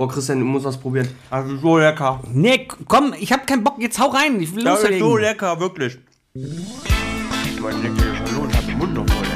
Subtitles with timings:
[0.00, 1.10] Boah, Christian, du musst was probieren.
[1.28, 2.22] Das ist so lecker.
[2.32, 4.40] Nee, komm, ich hab keinen Bock, jetzt hau rein.
[4.40, 5.06] Ich will Das ist loslegen.
[5.06, 5.98] so lecker, wirklich.
[6.32, 9.26] Mein lecker Hallo, ich hab den Mund noch voll.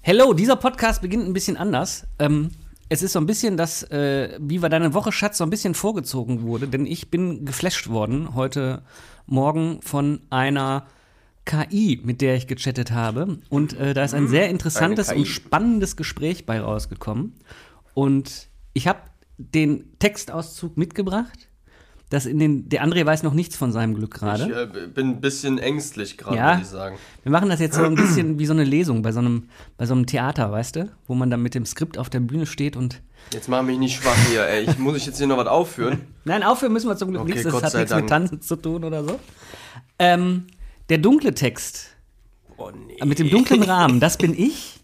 [0.00, 2.06] Hello, dieser Podcast beginnt ein bisschen anders.
[2.18, 2.50] Ähm,
[2.88, 5.74] es ist so ein bisschen das, äh, wie war deine Woche, Schatz, so ein bisschen
[5.74, 8.82] vorgezogen wurde, denn ich bin geflasht worden heute
[9.26, 10.86] Morgen von einer
[11.44, 13.38] KI, mit der ich gechattet habe.
[13.48, 17.34] Und äh, da ist ein sehr interessantes und spannendes Gespräch bei rausgekommen.
[17.92, 19.00] Und ich habe
[19.36, 21.48] den Textauszug mitgebracht.
[22.10, 24.44] Das in den, der André weiß noch nichts von seinem Glück gerade.
[24.44, 24.50] Ich
[24.82, 26.50] äh, bin ein bisschen ängstlich gerade, Ja.
[26.52, 26.96] würde ich sagen.
[27.22, 29.86] Wir machen das jetzt so ein bisschen wie so eine Lesung bei so einem, bei
[29.86, 30.90] so einem Theater, weißt du?
[31.06, 33.00] Wo man dann mit dem Skript auf der Bühne steht und.
[33.32, 34.64] Jetzt mach mich nicht schwach hier, ey.
[34.70, 36.00] Ich, muss ich jetzt hier noch was aufführen?
[36.24, 37.44] Nein, aufhören müssen wir zum Glück Okay, nichts.
[37.44, 38.02] Das Gott hat nichts Dank.
[38.02, 39.18] mit Tanzen zu tun oder so.
[39.98, 40.44] Ähm,
[40.90, 41.96] der dunkle Text
[42.56, 43.04] Oh nee.
[43.04, 44.78] mit dem dunklen Rahmen, das bin ich.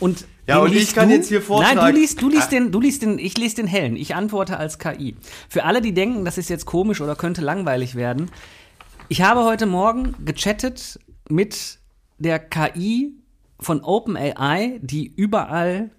[0.00, 1.14] Und Ja, und ich kann du.
[1.14, 1.76] jetzt hier vortragen.
[1.76, 2.50] Nein, du liest, du liest Ah.
[2.50, 3.96] den, du liest den, ich lese den hellen.
[3.96, 5.14] Ich antworte als KI.
[5.48, 8.30] Für alle, die denken, das ist jetzt komisch oder könnte langweilig werden.
[9.08, 11.78] Ich habe heute Morgen gechattet mit
[12.18, 13.12] der KI
[13.60, 15.90] von OpenAI, die überall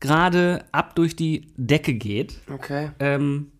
[0.00, 2.38] gerade ab durch die Decke geht.
[2.52, 2.90] Okay.
[3.00, 3.52] Ähm,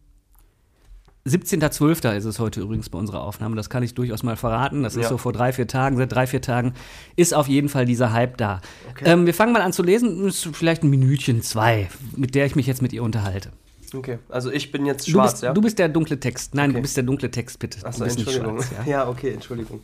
[1.26, 2.16] 17.12.
[2.16, 3.56] ist es heute übrigens bei unserer Aufnahme.
[3.56, 4.82] Das kann ich durchaus mal verraten.
[4.82, 5.08] Das ist Ja.
[5.08, 5.96] so vor drei, vier Tagen.
[5.98, 6.72] Seit drei, vier Tagen
[7.16, 8.60] ist auf jeden Fall dieser Hype da.
[8.90, 9.04] Okay.
[9.06, 10.26] Ähm, wir fangen mal an zu lesen.
[10.26, 13.50] Ist vielleicht ein Minütchen, zwei, mit der ich mich jetzt mit ihr unterhalte.
[13.94, 15.52] Okay, also ich bin jetzt Du schwarz, bist, ja?
[15.54, 16.54] du bist der dunkle Text.
[16.54, 16.82] Nein, du Okay.
[16.82, 17.86] bist der dunkle Text, bitte.
[17.86, 18.60] Achso, du Entschuldigung.
[18.62, 18.90] schwarz, ja?
[19.04, 19.08] ja.
[19.08, 19.80] okay, Entschuldigung.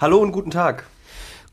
[0.00, 0.86] Hallo und guten Tag.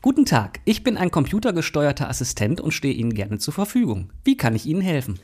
[0.00, 4.10] Guten Tag, ich bin ein computergesteuerter Assistent und stehe Ihnen gerne zur Verfügung.
[4.24, 5.20] Wie kann ich Ihnen helfen?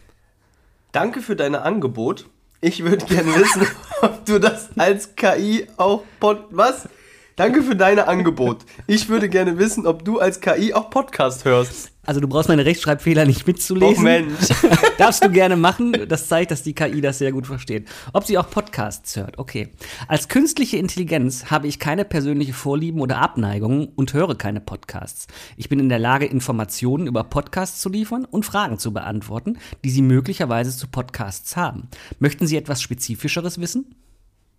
[0.93, 2.27] Danke für dein Angebot.
[2.61, 3.67] Ich würde gerne wissen,
[4.03, 6.89] ob du das als KI auch Pod was?
[7.37, 8.65] Danke für dein Angebot.
[8.89, 11.92] Ich würde gerne wissen, ob du als KI auch Podcast hörst.
[12.09, 13.99] Also du brauchst meine Rechtschreibfehler nicht mitzulesen.
[13.99, 14.49] Oh Mensch.
[14.99, 15.93] Darfst du gerne machen.
[16.09, 17.87] Das zeigt, dass die KI das sehr gut versteht.
[18.15, 19.69] Ob sie auch Podcasts hört, okay.
[20.06, 25.27] Als künstliche Intelligenz habe ich keine persönliche Vorlieben oder Abneigungen und höre keine Podcasts.
[25.59, 29.91] Ich bin in der Lage, Informationen über Podcasts zu liefern und Fragen zu beantworten, die
[29.91, 31.88] Sie möglicherweise zu Podcasts haben.
[32.21, 33.84] Möchten Sie etwas Spezifischeres wissen?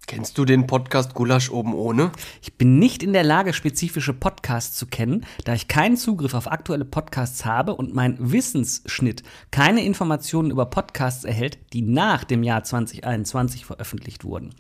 [0.10, 2.12] Kennst du den Podcast Gulasch oben ohne?
[2.42, 6.52] Ich bin nicht in der Lage, spezifische Podcasts zu kennen, da ich keinen Zugriff auf
[6.52, 9.22] aktuelle Podcasts habe und mein Wissensschnitt
[9.52, 14.56] keine Informationen über Podcasts erhält, die nach dem Jahr 2021 veröffentlicht wurden.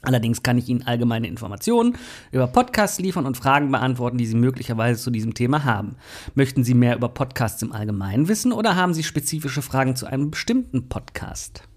[0.00, 1.98] Allerdings kann ich Ihnen allgemeine Informationen
[2.32, 5.96] über Podcasts liefern und Fragen beantworten, die Sie möglicherweise zu diesem Thema haben.
[6.34, 10.30] Möchten Sie mehr über Podcasts im Allgemeinen wissen oder haben Sie spezifische Fragen zu einem
[10.30, 11.68] bestimmten Podcast?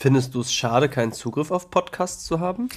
[0.00, 2.68] Findest du es schade, keinen Zugriff auf Podcasts zu haben?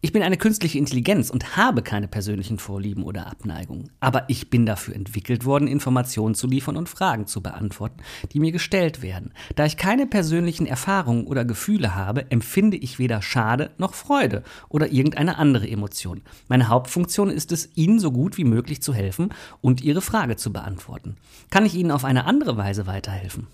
[0.00, 3.90] Ich bin eine künstliche Intelligenz und habe keine persönlichen Vorlieben oder Abneigungen.
[3.98, 8.00] Aber ich bin dafür entwickelt worden, Informationen zu liefern und Fragen zu beantworten,
[8.32, 9.32] die mir gestellt werden.
[9.56, 14.92] Da ich keine persönlichen Erfahrungen oder Gefühle habe, empfinde ich weder Schade noch Freude oder
[14.92, 16.22] irgendeine andere Emotion.
[16.46, 19.30] Meine Hauptfunktion ist es, Ihnen so gut wie möglich zu helfen
[19.60, 21.16] und Ihre Frage zu beantworten.
[21.50, 23.48] Kann ich Ihnen auf eine andere Weise weiterhelfen?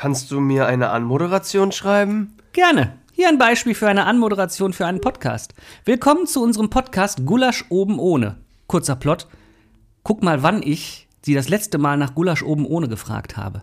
[0.00, 2.34] Kannst du mir eine Anmoderation schreiben?
[2.54, 2.94] Gerne.
[3.12, 5.52] Hier ein Beispiel für eine Anmoderation für einen Podcast.
[5.84, 8.38] Willkommen zu unserem Podcast Gulasch oben ohne.
[8.66, 9.28] Kurzer Plot.
[10.02, 13.60] Guck mal, wann ich sie das letzte Mal nach Gulasch oben ohne gefragt habe.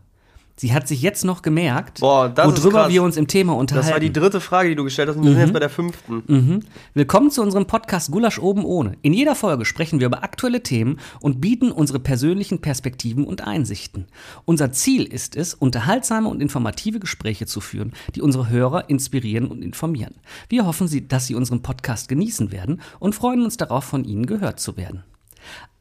[0.60, 3.86] Sie hat sich jetzt noch gemerkt, Boah, worüber wir uns im Thema unterhalten.
[3.86, 5.70] Das war die dritte Frage, die du gestellt hast und wir sind jetzt bei der
[5.70, 6.24] fünften.
[6.26, 6.60] Mhm.
[6.96, 8.98] Willkommen zu unserem Podcast Gulasch oben ohne.
[9.04, 14.08] In jeder Folge sprechen wir über aktuelle Themen und bieten unsere persönlichen Perspektiven und Einsichten.
[14.46, 19.62] Unser Ziel ist es, unterhaltsame und informative Gespräche zu führen, die unsere Hörer inspirieren und
[19.62, 20.16] informieren.
[20.50, 24.60] Wir hoffen, dass Sie unseren Podcast genießen werden und freuen uns darauf, von Ihnen gehört
[24.60, 25.04] zu werden.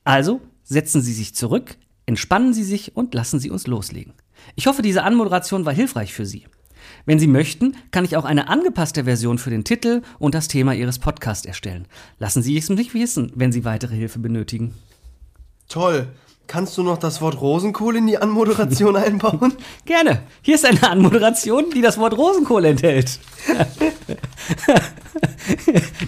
[0.05, 4.13] Also setzen Sie sich zurück, entspannen Sie sich und lassen Sie uns loslegen.
[4.55, 6.47] Ich hoffe, diese Anmoderation war hilfreich für Sie.
[7.05, 10.75] Wenn Sie möchten, kann ich auch eine angepasste Version für den Titel und das Thema
[10.75, 11.87] Ihres Podcasts erstellen.
[12.19, 14.75] Lassen Sie es mich wissen, wenn Sie weitere Hilfe benötigen.
[15.69, 16.09] Toll.
[16.47, 19.55] Kannst du noch das Wort Rosenkohl in die Anmoderation einbauen?
[19.85, 20.23] Gerne.
[20.43, 23.19] Hier ist eine Anmoderation, die das Wort Rosenkohl enthält.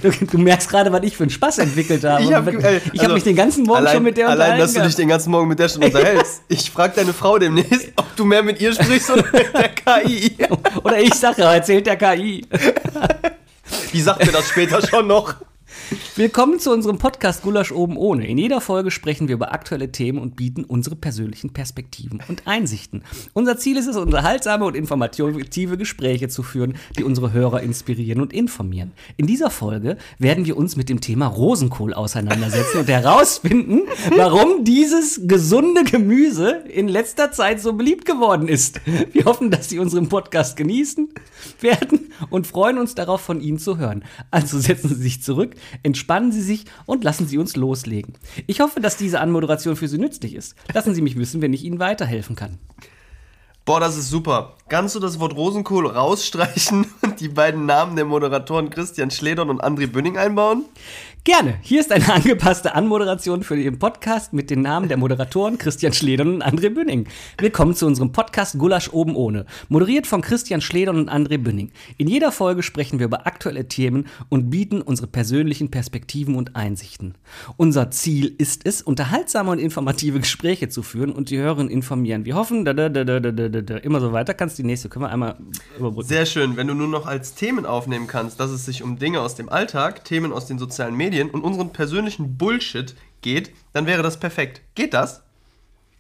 [0.03, 2.23] du, du merkst gerade, was ich für einen Spaß entwickelt habe.
[2.23, 4.79] Ich habe ich hab mich den ganzen Morgen allein, schon mit der Allein, dass du
[4.79, 6.43] unterhalten dich den ganzen Morgen mit der schon unterhältst.
[6.49, 10.37] Ich frage deine Frau demnächst, ob du mehr mit ihr sprichst oder mit der KI.
[10.83, 12.47] Oder ich sage, erzählt der KI.
[13.93, 15.35] Die sagt mir das später schon noch.
[16.17, 18.27] Willkommen zu unserem Podcast Gulasch oben ohne.
[18.27, 23.03] In jeder Folge sprechen wir über aktuelle Themen und bieten unsere persönlichen Perspektiven und Einsichten.
[23.33, 28.35] Unser Ziel ist es, unterhaltsame und informative Gespräche zu führen, die unsere Hörer inspirieren und
[28.35, 28.93] informieren.
[29.17, 33.83] In dieser Folge werden wir uns mit dem Thema Rosenkohl auseinandersetzen und herausfinden,
[34.15, 38.81] warum dieses gesunde Gemüse in letzter Zeit so beliebt geworden ist.
[39.13, 41.09] Wir hoffen, dass Sie unseren Podcast genießen
[41.61, 44.05] werden und freuen uns darauf, von Ihnen zu hören.
[44.31, 48.15] Also setzen Sie sich zurück, entspannen Sie sich und lassen Sie uns loslegen.
[48.47, 50.55] Ich hoffe, dass diese Anmoderation für Sie nützlich ist.
[50.73, 52.59] Lassen Sie mich wissen, wenn ich Ihnen weiterhelfen kann.
[53.69, 54.55] Boah, das ist super.
[54.71, 59.63] Kannst du das Wort Rosenkohl rausstreichen und die beiden Namen der Moderatoren Christian Schledern und
[59.63, 60.65] André Bünning einbauen?
[61.25, 61.59] Gerne.
[61.61, 66.35] Hier ist eine angepasste Anmoderation für den Podcast mit den Namen der Moderatoren Christian Schledern
[66.35, 67.07] und André Bünning.
[67.39, 69.45] Willkommen zu unserem Podcast Gulasch oben ohne.
[69.69, 71.71] Moderiert von Christian Schledern und André Bünning.
[71.99, 77.15] In jeder Folge sprechen wir über aktuelle Themen und bieten unsere persönlichen Perspektiven und Einsichten.
[77.57, 82.25] Unser Ziel ist es, unterhaltsame und informative Gespräche zu führen und die Hörerinnen informieren.
[82.25, 84.35] Wir hoffen, da, da, da, da, da, da, da, immer so weiter.
[84.35, 85.37] Kannst die nächste, können wir einmal
[85.79, 86.09] überbrücken.
[86.09, 89.21] Sehr schön, wenn du nur noch als Themen aufnehmen kannst, dass es sich um Dinge
[89.21, 94.03] aus dem Alltag, Themen aus den sozialen Medien und unseren persönlichen Bullshit geht, dann wäre
[94.03, 94.63] das perfekt.
[94.75, 95.23] Geht das?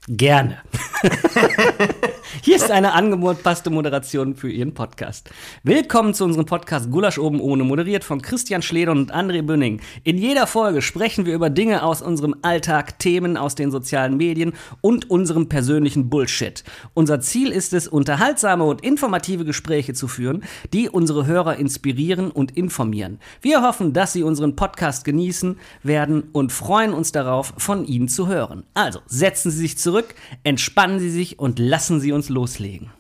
[0.09, 0.63] Gerne.
[2.43, 5.31] Hier ist eine angepasste Moderation für Ihren Podcast.
[5.63, 9.81] Willkommen zu unserem Podcast Gulasch oben ohne, moderiert von Christian Schleder und André Bünning.
[10.05, 14.53] In jeder Folge sprechen wir über Dinge aus unserem Alltag, Themen aus den sozialen Medien
[14.83, 16.65] und unserem persönlichen Bullshit.
[16.93, 20.45] Unser Ziel ist es, unterhaltsame und informative Gespräche zu führen,
[20.75, 23.21] die unsere Hörer inspirieren und informieren.
[23.41, 28.29] Wir hoffen, dass Sie unseren Podcast genießen werden und freuen uns darauf, von Ihnen zu
[28.29, 28.65] hören.
[28.75, 30.15] Also setzen Sie sich zurück,
[30.45, 32.91] entspannen Sie sich und lassen Sie uns loslegen.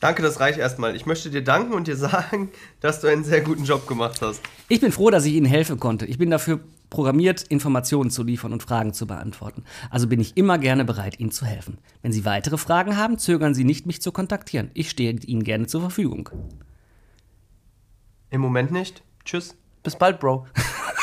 [0.00, 0.94] Danke, das reicht erstmal.
[0.94, 2.50] Ich möchte dir danken und dir sagen,
[2.80, 4.40] dass du einen sehr guten Job gemacht hast.
[4.68, 6.06] Ich bin froh, dass ich Ihnen helfen konnte.
[6.06, 6.60] Ich bin dafür
[6.90, 9.64] programmiert, Informationen zu liefern und Fragen zu beantworten.
[9.90, 11.78] Also bin ich immer gerne bereit, Ihnen zu helfen.
[12.02, 14.70] Wenn Sie weitere Fragen haben, zögern Sie nicht, mich zu kontaktieren.
[14.74, 16.28] Ich stehe Ihnen gerne zur Verfügung.
[18.30, 19.02] Im Moment nicht.
[19.24, 19.56] Tschüss.
[19.82, 20.46] Bis bald, Bro.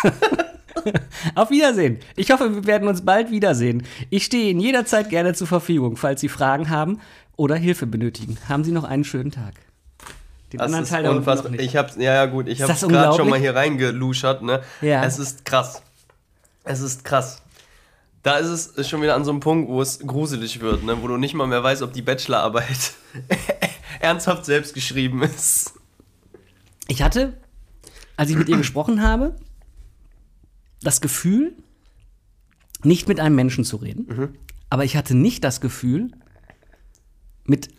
[1.36, 2.00] Auf Wiedersehen.
[2.16, 3.84] Ich hoffe, wir werden uns bald wiedersehen.
[4.10, 7.00] Ich stehe Ihnen jederzeit gerne zur Verfügung, falls Sie Fragen haben
[7.36, 8.38] oder Hilfe benötigen.
[8.50, 9.54] Haben Sie noch einen schönen Tag.
[10.52, 11.54] Den das ist unfassbar.
[11.54, 14.62] Ich hab's, ja, ja, gut, ich habe gerade schon mal hier reingeluschert, ne?
[14.82, 15.04] Ja.
[15.04, 15.82] Es ist krass.
[16.64, 17.42] Es ist krass.
[18.22, 21.02] Da ist es schon wieder an so einem Punkt, wo es gruselig wird, ne?
[21.02, 22.94] wo du nicht mal mehr weißt, ob die Bachelorarbeit
[24.00, 25.74] ernsthaft selbst geschrieben ist.
[26.88, 27.34] Ich hatte,
[28.16, 29.36] als ich mit ihr gesprochen habe,
[30.84, 31.56] das Gefühl,
[32.84, 34.30] nicht mit einem Menschen zu reden, mhm.
[34.70, 36.12] aber ich hatte nicht das Gefühl,
[37.46, 37.70] mit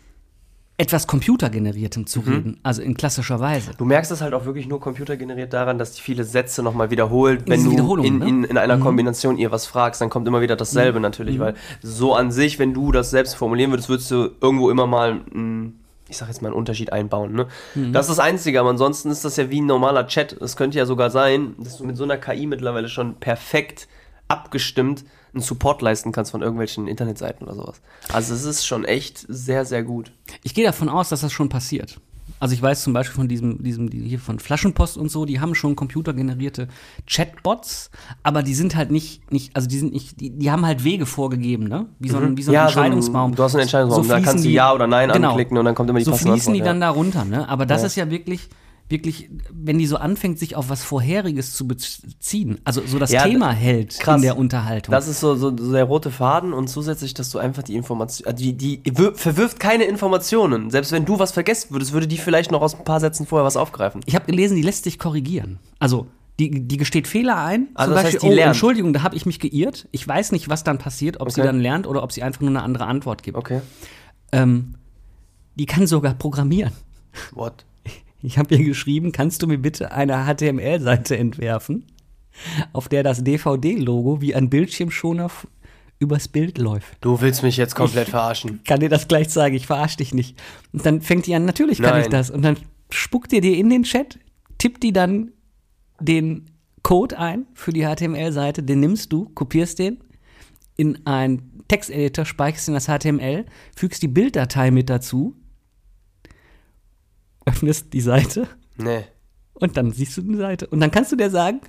[0.77, 2.29] etwas computergeneriertem zu mhm.
[2.29, 3.71] reden, also in klassischer Weise.
[3.79, 7.45] Du merkst es halt auch wirklich nur computergeneriert daran, dass die viele Sätze nochmal wiederholt.
[7.47, 8.81] Wenn du in, in, in, einer mhm.
[8.81, 11.03] Kombination ihr was fragst, dann kommt immer wieder dasselbe mhm.
[11.03, 14.89] natürlich, weil so an sich, wenn du das selbst formulieren würdest, würdest du irgendwo immer
[14.89, 17.33] mal ein ich sag jetzt mal, einen Unterschied einbauen.
[17.33, 17.47] Ne?
[17.75, 17.93] Mhm.
[17.93, 20.33] Das ist das Einzige, aber ansonsten ist das ja wie ein normaler Chat.
[20.33, 23.89] Es könnte ja sogar sein, dass du mit so einer KI mittlerweile schon perfekt
[24.29, 27.81] abgestimmt einen Support leisten kannst von irgendwelchen Internetseiten oder sowas.
[28.12, 30.12] Also es ist schon echt sehr, sehr gut.
[30.43, 32.01] Ich gehe davon aus, dass das schon passiert.
[32.41, 35.55] Also ich weiß zum Beispiel von diesem, diesem hier von Flaschenpost und so, die haben
[35.55, 36.69] schon computergenerierte
[37.06, 37.91] Chatbots,
[38.23, 41.06] aber die sind halt nicht, nicht also die sind nicht, die, die haben halt Wege
[41.06, 41.87] vorgegeben, ne?
[41.99, 42.37] Wie so ein, mhm.
[42.37, 43.31] wie so ein ja, Entscheidungsbaum.
[43.31, 45.56] So ein, du hast einen Entscheidungsbaum, so da kannst du Ja oder Nein genau, anklicken
[45.56, 46.65] und dann kommt immer die So fließen Antwort, die ja.
[46.65, 47.49] dann da runter, ne?
[47.49, 47.87] Aber das ja.
[47.87, 48.49] ist ja wirklich,
[48.89, 53.23] wirklich, wenn die so anfängt, sich auf was Vorheriges zu beziehen, also so das ja,
[53.23, 54.17] Thema hält krass.
[54.17, 54.93] in der Unterhaltung.
[54.93, 58.29] Das ist so, so, so, der rote Faden und zusätzlich, dass du einfach die Information,
[58.29, 58.83] äh, die, die
[59.14, 60.71] verwirft keine Informationen.
[60.71, 63.45] Selbst wenn du was vergessen würdest, würde die vielleicht noch aus ein paar Sätzen vorher
[63.45, 64.03] was aufgreifen.
[64.07, 65.59] Ich habe gelesen, die lässt sich korrigieren.
[65.79, 66.07] Also
[66.38, 67.69] die, die gesteht Fehler ein.
[67.75, 68.49] Also zum Beispiel, heißt, die oh, lernt.
[68.49, 69.88] Entschuldigung, da habe ich mich geirrt.
[69.93, 71.35] Ich weiß nicht, was dann passiert, ob okay.
[71.35, 73.38] sie dann lernt oder ob sie einfach nur eine andere Antwort gibt.
[73.38, 73.61] Okay.
[74.33, 74.75] Ähm,
[75.55, 76.73] die kann sogar programmieren.
[77.33, 77.64] What?
[78.25, 81.85] Ich habe ihr geschrieben, kannst du mir bitte eine HTML-Seite entwerfen,
[82.73, 85.31] auf der das DVD-Logo wie ein Bildschirmschoner
[85.99, 86.97] übers Bild läuft.
[87.02, 88.61] Du willst mich jetzt komplett ich verarschen.
[88.64, 90.40] Kann dir das gleich sagen, ich verarsche dich nicht.
[90.73, 92.02] Und dann fängt die an, natürlich kann Nein.
[92.02, 92.31] ich das.
[92.31, 92.57] Und dann
[92.90, 94.19] spuckt ihr dir in den Chat,
[94.57, 95.33] tippt die dann
[96.00, 96.47] den
[96.83, 99.99] Code ein für die HTML-Seite, den nimmst du, kopierst den
[100.76, 103.45] in einen Texteditor, speicherst in das HTML,
[103.76, 105.37] fügst die Bilddatei mit dazu
[107.45, 108.49] öffnest die Seite.
[108.77, 109.05] Nee.
[109.55, 110.67] Und dann siehst du die Seite.
[110.67, 111.61] Und dann kannst du dir sagen,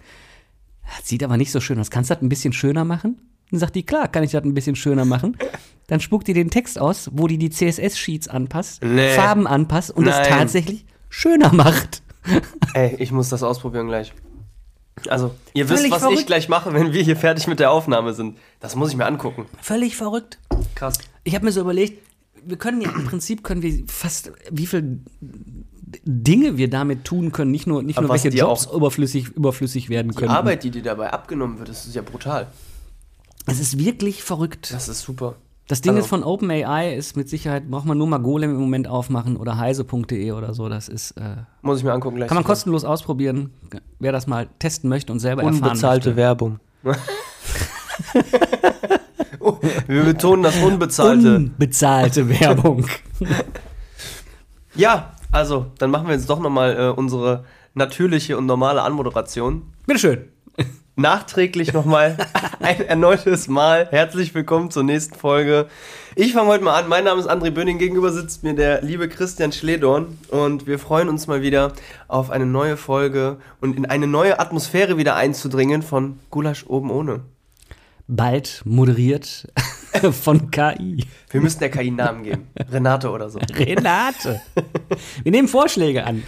[0.98, 1.92] das sieht aber nicht so schön aus.
[1.92, 3.20] Kannst du das ein bisschen schöner machen?
[3.52, 5.38] Dann sagt die, klar, kann ich das ein bisschen schöner machen.
[5.88, 9.14] Dann spuckt die den Text aus, wo die die CSS-Sheets anpasst, nee.
[9.14, 12.02] Farben anpasst und es tatsächlich schöner macht.
[12.74, 14.12] Ey, ich muss das ausprobieren gleich.
[15.10, 16.22] Also, ihr wisst, Völlig was verrückt.
[16.22, 18.38] ich gleich mache, wenn wir hier fertig mit der Aufnahme sind.
[18.60, 19.46] Das muss ich mir angucken.
[19.62, 20.40] Völlig verrückt.
[20.74, 20.98] Krass.
[21.24, 22.02] Ich habe mir so überlegt,
[22.46, 25.00] wir können ja im Prinzip können wir fast wie viel
[26.06, 30.12] Dinge wir damit tun können, nicht nur nicht Aber nur welche Jobs überflüssig überflüssig werden
[30.12, 30.32] Die können.
[30.32, 32.48] Arbeit, die dir dabei abgenommen wird, das ist ja brutal.
[33.48, 34.74] Es ist wirklich verrückt.
[34.74, 35.36] Das ist super.
[35.68, 38.58] Das Ding Also- ist von OpenAI ist mit Sicherheit braucht man nur mal Golem im
[38.60, 40.70] Moment aufmachen oder heise.de oder so.
[40.70, 42.28] Das ist äh, Muss ich mir angucken gleich.
[42.28, 43.52] kann man kostenlos ausprobieren.
[44.00, 46.18] Wer das mal testen möchte und selber erfahren Unbezahlte möchte.
[46.18, 46.60] Werbung.
[49.88, 51.36] Wir betonen das Unbezahlte.
[51.36, 52.86] Unbezahlte Werbung.
[54.76, 59.74] ja, also, dann machen wir jetzt doch nochmal äh, unsere natürliche und normale Anmoderation.
[59.86, 60.30] Bitteschön.
[60.98, 62.16] Nachträglich nochmal
[62.62, 63.88] ein erneutes Mal.
[63.92, 65.68] Herzlich willkommen zur nächsten Folge.
[66.16, 66.88] Ich fange heute mal an.
[66.88, 67.78] Mein Name ist André Böning.
[67.78, 70.18] Gegenüber sitzt mir der liebe Christian Schledorn.
[70.30, 71.74] Und wir freuen uns mal wieder
[72.08, 77.24] auf eine neue Folge und in eine neue Atmosphäre wieder einzudringen von Gulasch oben ohne.
[78.08, 79.48] Bald moderiert
[80.12, 81.06] von KI.
[81.32, 82.48] Wir müssen der KI einen Namen geben.
[82.72, 83.40] Renate oder so.
[83.40, 84.42] Renate.
[85.24, 86.22] Wir nehmen Vorschläge an.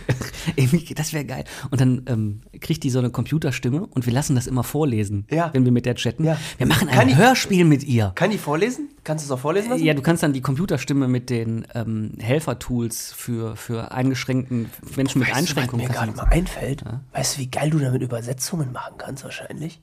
[0.95, 1.43] Das wäre geil.
[1.69, 5.51] Und dann ähm, kriegt die so eine Computerstimme und wir lassen das immer vorlesen, Ja.
[5.53, 6.23] wenn wir mit der chatten.
[6.23, 6.37] Ja.
[6.57, 8.11] Wir machen Kann ein die- Hörspiel mit ihr.
[8.15, 8.89] Kann die vorlesen?
[9.03, 9.83] Kannst du es auch vorlesen lassen?
[9.83, 15.33] Ja, du kannst dann die Computerstimme mit den ähm, Helfertools für, für eingeschränkten Menschen mit
[15.33, 15.85] Einschränkungen.
[15.87, 19.79] Was mir gerade mal einfällt, weißt du, wie geil du damit Übersetzungen machen kannst wahrscheinlich?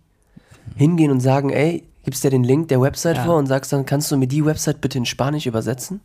[0.76, 3.24] Hingehen und sagen, ey, gibst dir den Link der Website Ja.
[3.24, 6.00] vor und sagst dann, kannst du mir die Website bitte in Spanisch übersetzen?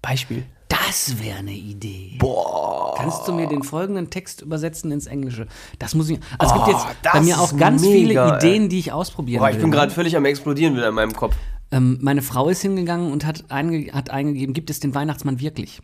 [0.00, 0.44] Beispiel.
[0.68, 2.16] Das wäre eine Idee.
[2.18, 2.94] Boah.
[2.96, 5.46] Kannst du mir den folgenden Text übersetzen ins Englische?
[5.78, 6.18] Das muss ich.
[6.38, 9.48] Also es gibt jetzt bei mir auch ganz mega, viele Ideen, die ich ausprobieren Boah,
[9.50, 9.62] ich will.
[9.62, 9.76] bin ne?
[9.76, 11.34] gerade völlig am explodieren wieder in meinem Kopf.
[11.70, 15.80] Ähm, meine Frau ist hingegangen und hat, einge hat eingegeben, gibt es den Weihnachtsmann wirklich?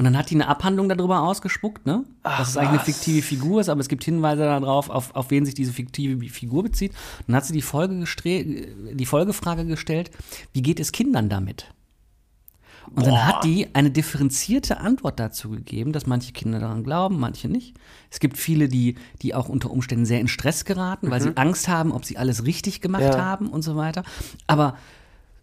[0.00, 2.06] Und dann hat die eine Abhandlung darüber ausgespuckt, ne?
[2.22, 5.44] dass es eigentlich eine fiktive Figur ist, aber es gibt Hinweise darauf, auf, auf wen
[5.44, 6.92] sich diese fiktive Figur bezieht.
[6.92, 10.10] Und dann hat sie die, Folge die Folgefrage gestellt,
[10.54, 11.66] wie geht es Kindern damit?
[12.94, 17.50] Und dann hat die eine differenzierte Antwort dazu gegeben, dass manche Kinder daran glauben, manche
[17.50, 17.74] nicht.
[18.10, 21.68] Es gibt viele, die, die auch unter Umständen sehr in Stress geraten, weil sie Angst
[21.68, 23.22] haben, ob sie alles richtig gemacht Ja.
[23.22, 24.02] haben und so weiter.
[24.46, 24.78] Aber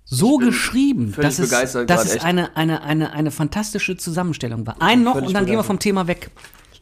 [0.10, 2.26] so geschrieben, dass es, dass es echt.
[2.26, 4.82] eine, eine, eine, eine fantastische Zusammenstellung war.
[4.82, 6.32] Ein noch und dann gehen wir vom Thema weg.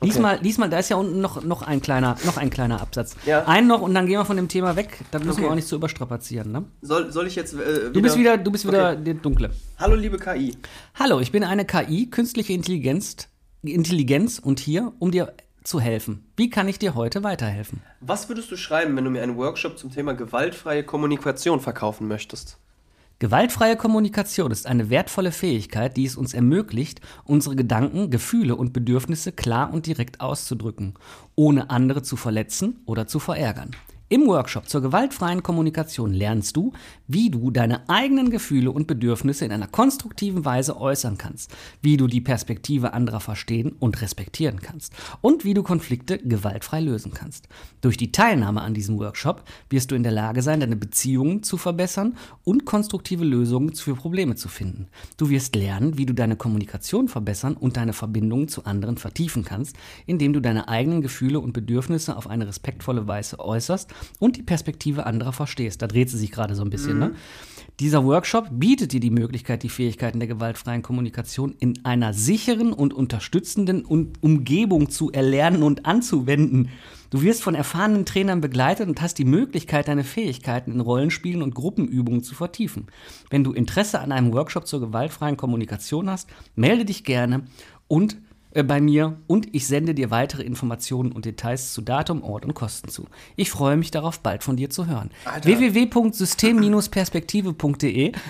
[0.02, 0.22] Lies Okay.
[0.22, 3.16] mal, lies mal, da ist ja unten noch, noch, ein, kleiner, noch ein kleiner Absatz.
[3.26, 3.46] Ja.
[3.46, 5.00] Ein noch und dann gehen wir von dem Thema weg.
[5.12, 5.52] Das müssen wir Okay.
[5.54, 6.52] auch nicht so überstrapazieren.
[6.52, 6.66] Ne?
[6.82, 7.90] Soll, soll ich jetzt äh, wieder...
[7.92, 9.04] Du bist wieder, du bist wieder Okay.
[9.06, 9.52] der Dunkle.
[9.80, 10.56] Hallo liebe KI.
[10.96, 13.30] Hallo, ich bin eine KI, künstliche Intelligenz,
[13.64, 16.26] Intelligenz und hier, um dir zu helfen.
[16.36, 17.82] Wie kann ich dir heute weiterhelfen?
[18.02, 22.58] Was würdest du schreiben, wenn du mir einen Workshop zum Thema gewaltfreie Kommunikation verkaufen möchtest?
[23.20, 29.32] Gewaltfreie Kommunikation ist eine wertvolle Fähigkeit, die es uns ermöglicht, unsere Gedanken, Gefühle und Bedürfnisse
[29.32, 30.96] klar und direkt auszudrücken,
[31.34, 33.72] ohne andere zu verletzen oder zu verärgern.
[34.16, 36.72] Im Workshop zur gewaltfreien Kommunikation lernst du,
[37.06, 42.08] wie du deine eigenen Gefühle und Bedürfnisse in einer konstruktiven Weise äußern kannst, wie du
[42.08, 47.50] die Perspektive anderer verstehen und respektieren kannst und wie du Konflikte gewaltfrei lösen kannst.
[47.82, 51.58] Durch die Teilnahme an diesem Workshop wirst du in der Lage sein, deine Beziehungen zu
[51.58, 54.88] verbessern und konstruktive Lösungen für Probleme zu finden.
[55.18, 59.76] Du wirst lernen, wie du deine Kommunikation verbessern und deine Verbindungen zu anderen vertiefen kannst,
[60.06, 65.06] indem du deine eigenen Gefühle und Bedürfnisse auf eine respektvolle Weise äußerst und die Perspektive
[65.06, 65.82] anderer verstehst.
[65.82, 67.16] Da dreht sie sich gerade so ein bisschen, ne?
[67.82, 72.94] Dieser Workshop bietet dir die Möglichkeit, die Fähigkeiten der gewaltfreien Kommunikation in einer sicheren und
[72.94, 76.70] unterstützenden Un- Umgebung zu erlernen und anzuwenden.
[77.10, 81.54] Du wirst von erfahrenen Trainern begleitet und hast die Möglichkeit, deine Fähigkeiten in Rollenspielen und
[81.54, 82.88] Gruppenübungen zu vertiefen.
[83.30, 87.44] Wenn du Interesse an einem Workshop zur gewaltfreien Kommunikation hast, melde dich gerne
[87.88, 88.18] und
[88.64, 92.88] bei mir und ich sende dir weitere Informationen und Details zu Datum, Ort und Kosten
[92.90, 93.06] zu.
[93.36, 95.12] Ich freue mich darauf, bald von dir zu hören.
[95.44, 98.12] Www.system-perspektive.de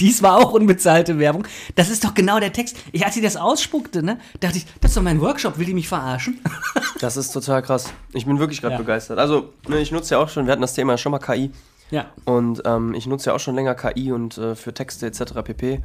[0.00, 1.46] Dies war auch unbezahlte Werbung.
[1.74, 2.76] Das ist doch genau der Text.
[2.92, 5.74] Ich, als sie das ausspuckte, ne, dachte ich, das ist doch mein Workshop, will die
[5.74, 6.40] mich verarschen?
[6.98, 7.92] Das ist total krass.
[8.14, 8.78] Ich bin wirklich gerade Ja.
[8.78, 9.18] begeistert.
[9.18, 11.50] Also, ne, ich nutze ja auch schon, wir hatten das Thema ja schon mal KI.
[11.90, 12.06] ja.
[12.24, 15.34] Und ähm, ich nutze ja auch schon länger KI und äh, für Texte etc.
[15.44, 15.82] pp.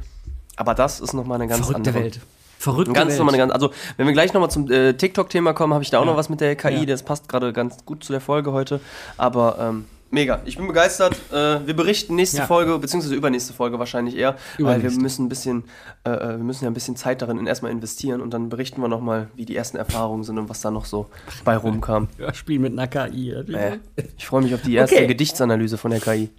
[0.56, 2.20] Aber das ist nochmal eine ganz Verrückte andere Welt.
[2.62, 5.82] Verrückte Ganz nochmal eine ganz, also wenn wir gleich nochmal zum äh, TikTok-Thema kommen, habe
[5.82, 6.10] ich da auch Ja.
[6.12, 6.84] noch was mit der KI, Ja.
[6.86, 8.78] das passt gerade ganz gut zu der Folge heute.
[9.16, 11.14] Aber ähm, mega, ich bin begeistert.
[11.32, 12.46] Äh, wir berichten nächste Ja.
[12.46, 15.64] Folge, beziehungsweise übernächste Folge wahrscheinlich eher, weil wir müssen ein bisschen,
[16.04, 18.86] äh, äh, wir müssen ja ein bisschen Zeit darin erstmal investieren und dann berichten wir
[18.88, 21.08] nochmal, wie die ersten Erfahrungen sind und was da noch so
[21.44, 22.06] bei rumkam.
[22.16, 23.32] Hörspiel mit einer KI.
[23.32, 23.78] Äh,
[24.16, 25.06] ich freue mich auf die erste Okay.
[25.08, 26.30] Gedichtsanalyse von der KI.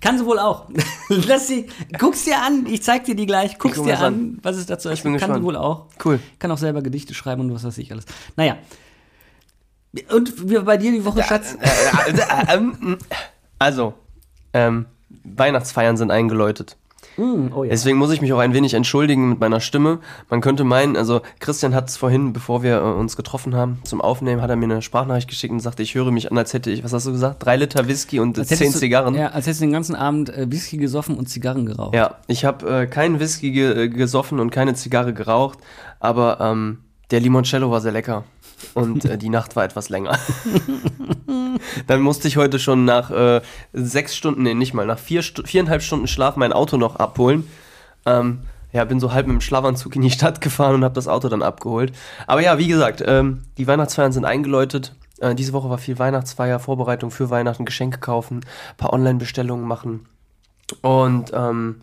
[0.00, 0.68] Kann sie wohl auch.
[1.08, 1.66] Lass sie,
[1.98, 4.38] guck's dir an, ich zeig dir die gleich, guck's guck dir an, an.
[4.42, 5.02] was es dazu ist.
[5.02, 5.44] Kann sie gespannt.
[5.44, 5.86] wohl auch.
[6.04, 6.20] Cool.
[6.38, 8.04] Kann auch selber Gedichte schreiben und was weiß ich alles.
[8.36, 8.58] Naja.
[10.12, 11.56] Und wie bei dir die Woche, Schatz?
[11.60, 12.98] Äh, äh, äh, ähm,
[13.58, 13.94] also,
[14.52, 14.86] ähm,
[15.24, 16.76] Weihnachtsfeiern sind eingeläutet.
[17.16, 17.70] Mm, oh ja.
[17.70, 20.00] Deswegen muss ich mich auch ein wenig entschuldigen mit meiner Stimme.
[20.28, 24.00] Man könnte meinen, also Christian hat es vorhin, bevor wir äh, uns getroffen haben zum
[24.00, 26.70] Aufnehmen, hat er mir eine Sprachnachricht geschickt und sagte, ich höre mich an, als hätte
[26.70, 29.14] ich, was hast du gesagt, drei Liter Whisky und Als zehn du- Zigarren.
[29.14, 31.94] Ja, als hättest du den ganzen Abend äh, Whisky gesoffen und Zigarren geraucht.
[31.94, 35.58] Ja, ich habe äh, keinen Whisky ge äh, gesoffen und keine Zigarre geraucht,
[36.00, 36.78] aber ähm,
[37.10, 38.24] der Limoncello war sehr lecker
[38.74, 40.18] und äh, die Nacht war etwas länger.
[41.86, 43.40] Dann musste ich heute schon nach äh,
[43.72, 47.48] sechs Stunden, nee, nicht mal, nach vier viereinhalb Stunden Schlaf mein Auto noch abholen.
[48.04, 48.40] Ähm,
[48.72, 51.28] ja, bin so halb mit dem Schlafanzug in die Stadt gefahren und habe das Auto
[51.28, 51.92] dann abgeholt.
[52.26, 54.94] Aber ja, wie gesagt, ähm, die Weihnachtsfeiern sind eingeläutet.
[55.18, 58.44] Äh, diese Woche war viel Weihnachtsfeier, Vorbereitung für Weihnachten, Geschenke kaufen,
[58.76, 60.06] paar Online-Bestellungen machen.
[60.82, 61.82] Und ähm,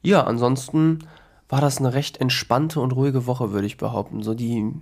[0.00, 1.06] ja, ansonsten
[1.48, 4.22] war das eine recht entspannte und ruhige Woche, würde ich behaupten.
[4.22, 4.72] So die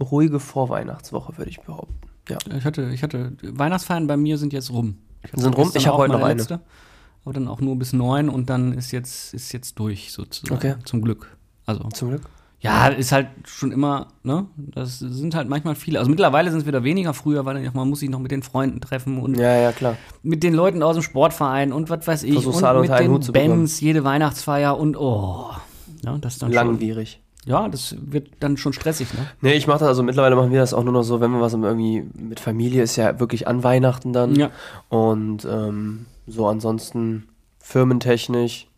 [0.00, 1.94] ruhige Vorweihnachtswoche, würde ich behaupten.
[2.28, 2.38] Ja.
[2.56, 4.98] Ich hatte, ich hatte, Weihnachtsfeiern bei mir sind jetzt rum.
[5.34, 5.70] Sind rum?
[5.74, 6.34] Ich hab auch heute noch eine.
[6.34, 6.60] letzte,
[7.24, 10.54] aber dann auch nur bis neun und dann ist jetzt, ist jetzt durch sozusagen.
[10.54, 10.74] Okay.
[10.84, 11.36] Zum Glück.
[11.66, 12.22] Also, Zum Glück.
[12.60, 14.46] ja, ist halt schon immer, ne?
[14.56, 15.98] Das sind halt manchmal viele.
[15.98, 17.14] Also mittlerweile sind es wieder weniger.
[17.14, 19.96] Früher dann, ja, man muss sich noch mit den Freunden treffen und Ja, ja, klar.
[20.22, 22.34] mit den Leuten aus dem Sportverein und was weiß ich.
[22.34, 23.32] Versuchst und mit den Hut.
[23.32, 25.50] Bands, jede Weihnachtsfeier und oh.
[26.04, 27.20] Ja, das ist dann schon, Langwierig.
[27.46, 29.26] Ja, das wird dann schon stressig, ne?
[29.40, 31.40] Nee, ich mache das, also mittlerweile machen wir das auch nur noch so, wenn wir
[31.40, 34.34] was irgendwie mit Familie ist ja wirklich an Weihnachten dann.
[34.34, 34.50] Ja.
[34.90, 37.28] Und ähm, so ansonsten
[37.58, 38.68] firmentechnisch,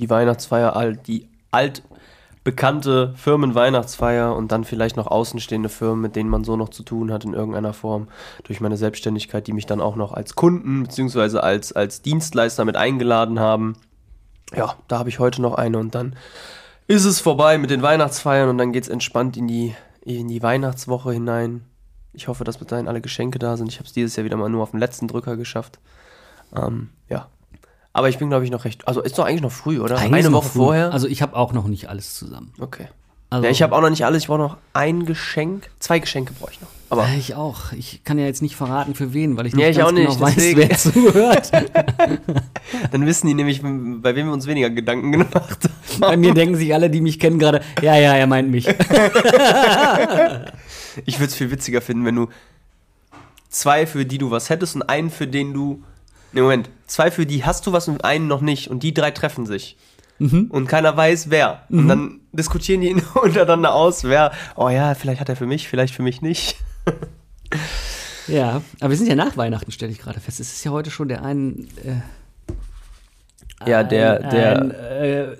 [0.00, 6.42] die Weihnachtsfeier, all, die altbekannte Firmenweihnachtsfeier und dann vielleicht noch außenstehende Firmen, mit denen man
[6.42, 8.08] so noch zu tun hat in irgendeiner Form,
[8.42, 11.38] durch meine Selbstständigkeit, die mich dann auch noch als Kunden bzw.
[11.38, 13.74] als, als Dienstleister mit eingeladen haben.
[14.52, 16.16] Ja, da habe ich heute noch eine und dann
[16.86, 21.12] ist es vorbei mit den Weihnachtsfeiern und dann geht's entspannt in die, in die Weihnachtswoche
[21.12, 21.62] hinein.
[22.12, 23.68] Ich hoffe, dass bis dahin alle Geschenke da sind.
[23.68, 25.78] Ich habe es dieses Jahr wieder mal nur auf den letzten Drücker geschafft.
[26.54, 27.26] Ähm, ja.
[27.92, 28.86] Aber ich bin, glaube ich, noch recht.
[28.86, 29.96] Also ist doch eigentlich noch früh, oder?
[29.98, 30.58] Eigentlich Eine Woche früh.
[30.58, 30.92] vorher.
[30.92, 32.52] Also ich habe auch noch nicht alles zusammen.
[32.60, 32.88] okay.
[33.30, 34.22] Also, Ja, ich habe auch noch nicht alles.
[34.22, 35.68] Ich brauche noch ein Geschenk.
[35.80, 36.68] Zwei Geschenke brauche ich noch.
[36.90, 37.72] Aber Ja, ich auch.
[37.72, 39.92] Ich kann ja jetzt nicht verraten, für wen, weil ich Ja, nicht ich ganz auch
[39.92, 40.60] nicht, genau weiß, deswegen.
[40.60, 41.50] wer zuhört.
[42.92, 45.72] dann wissen die nämlich, bei wem wir uns weniger Gedanken gemacht haben.
[46.00, 48.66] Bei mir denken sich alle, die mich kennen, gerade, ja, ja, er meint mich.
[51.06, 52.28] Ich würde es viel witziger finden, wenn du
[53.48, 55.82] zwei, für die du was hättest und einen, für den du.
[56.32, 56.70] Ne, Moment.
[56.86, 58.68] Zwei, für die hast du was und einen noch nicht.
[58.68, 59.76] Und die drei treffen sich.
[60.20, 61.64] Und keiner weiß, wer.
[61.68, 64.30] Und dann diskutieren die untereinander aus, wer.
[64.54, 66.56] Oh ja, vielleicht hat er für mich, vielleicht für mich nicht.
[68.28, 70.40] Ja, aber wir sind ja nach Weihnachten, stelle ich gerade fest.
[70.40, 71.68] Es ist ja heute schon der ein.
[71.84, 71.96] Äh,
[73.66, 74.18] Ja, der.
[74.30, 75.36] der ein, äh, äh,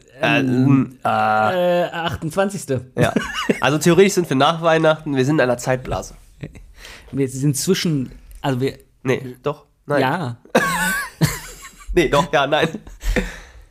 [1.04, 2.80] äh, äh, 28.
[2.96, 3.12] ja.
[3.60, 6.14] Also theoretisch sind wir nach Weihnachten, wir sind in einer Zeitblase.
[7.12, 8.10] Wir sind zwischen.
[8.40, 8.78] Also wir.
[9.02, 9.66] Nee, doch.
[9.86, 10.00] Nein.
[10.00, 10.36] Ja.
[11.96, 12.68] Nee, doch, ja, nein.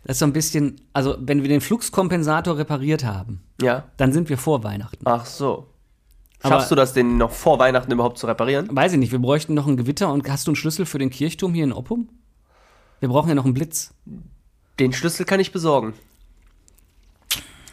[0.05, 0.79] Das ist so ein bisschen.
[0.93, 3.83] Also, wenn wir den Fluxkompensator repariert haben, Ja.
[3.97, 5.03] dann sind wir vor Weihnachten.
[5.05, 5.67] Ach so.
[6.41, 8.69] Aber- Schaffst du das denn noch vor Weihnachten überhaupt zu reparieren?
[8.71, 11.09] Weiß ich nicht, wir bräuchten noch ein Gewitter und hast du einen Schlüssel für den
[11.09, 12.07] Kirchturm hier in Oppum?
[13.01, 13.93] Wir brauchen ja noch einen Blitz.
[14.79, 15.93] Den Schlüssel kann ich besorgen.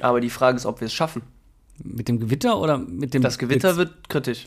[0.00, 1.22] Aber die Frage ist, ob wir es schaffen.
[1.82, 3.88] Mit dem Gewitter oder mit dem Das Gewitter Blitz?
[3.88, 4.46] wird kritisch.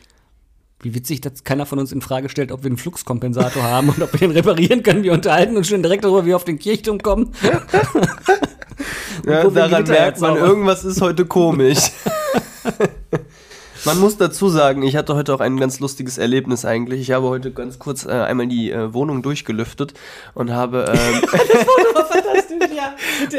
[0.80, 4.02] Wie witzig, dass keiner von uns in Frage stellt, ob wir einen Fluxkompensator haben und
[4.02, 5.02] ob wir den reparieren können.
[5.02, 7.32] Wir unterhalten uns schon direkt darüber, wie wir auf den Kirchturm kommen.
[9.24, 11.90] Ja, daran merkt man, irgendwas ist heute komisch.
[13.84, 17.00] man muss dazu sagen, ich hatte heute auch ein ganz lustiges Erlebnis eigentlich.
[17.00, 19.94] Ich habe heute ganz kurz äh, einmal die äh, Wohnung durchgelüftet
[20.34, 21.22] und habe, ähm,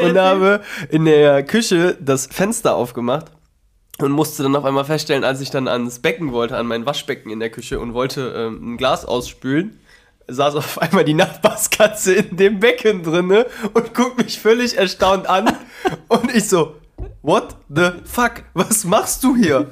[0.00, 3.26] und habe in der Küche das Fenster aufgemacht
[3.98, 7.30] und musste dann auf einmal feststellen, als ich dann ans Becken wollte, an mein Waschbecken
[7.30, 9.80] in der Küche und wollte ähm, ein Glas ausspülen,
[10.28, 15.50] saß auf einmal die Nachbarskatze in dem Becken drinne und guckt mich völlig erstaunt an
[16.08, 16.74] und ich so,
[17.22, 19.70] what the fuck, was machst du hier?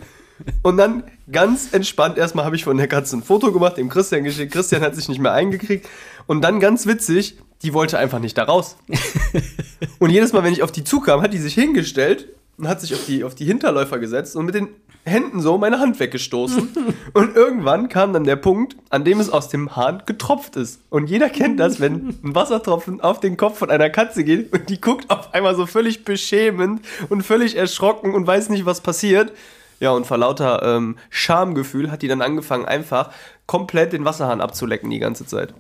[0.63, 4.25] Und dann ganz entspannt, erstmal habe ich von der Katze ein Foto gemacht, dem Christian
[4.25, 5.89] geschickt, Christian hat sich nicht mehr eingekriegt
[6.27, 8.77] und dann ganz witzig, die wollte einfach nicht da raus.
[9.99, 12.95] Und jedes Mal, wenn ich auf die zukam, hat die sich hingestellt und hat sich
[12.95, 14.69] auf die, auf die Hinterläufer gesetzt und mit den
[15.05, 16.69] Händen so meine Hand weggestoßen.
[17.13, 20.81] und irgendwann kam dann der Punkt, an dem es aus dem Hahn getropft ist.
[20.91, 24.69] Und jeder kennt das, wenn ein Wassertropfen auf den Kopf von einer Katze geht und
[24.69, 29.33] die guckt auf einmal so völlig beschämend und völlig erschrocken und weiß nicht, was passiert.
[29.81, 33.11] Ja, und vor lauter ähm, Schamgefühl hat die dann angefangen, einfach
[33.47, 35.53] komplett den Wasserhahn abzulecken die ganze Zeit.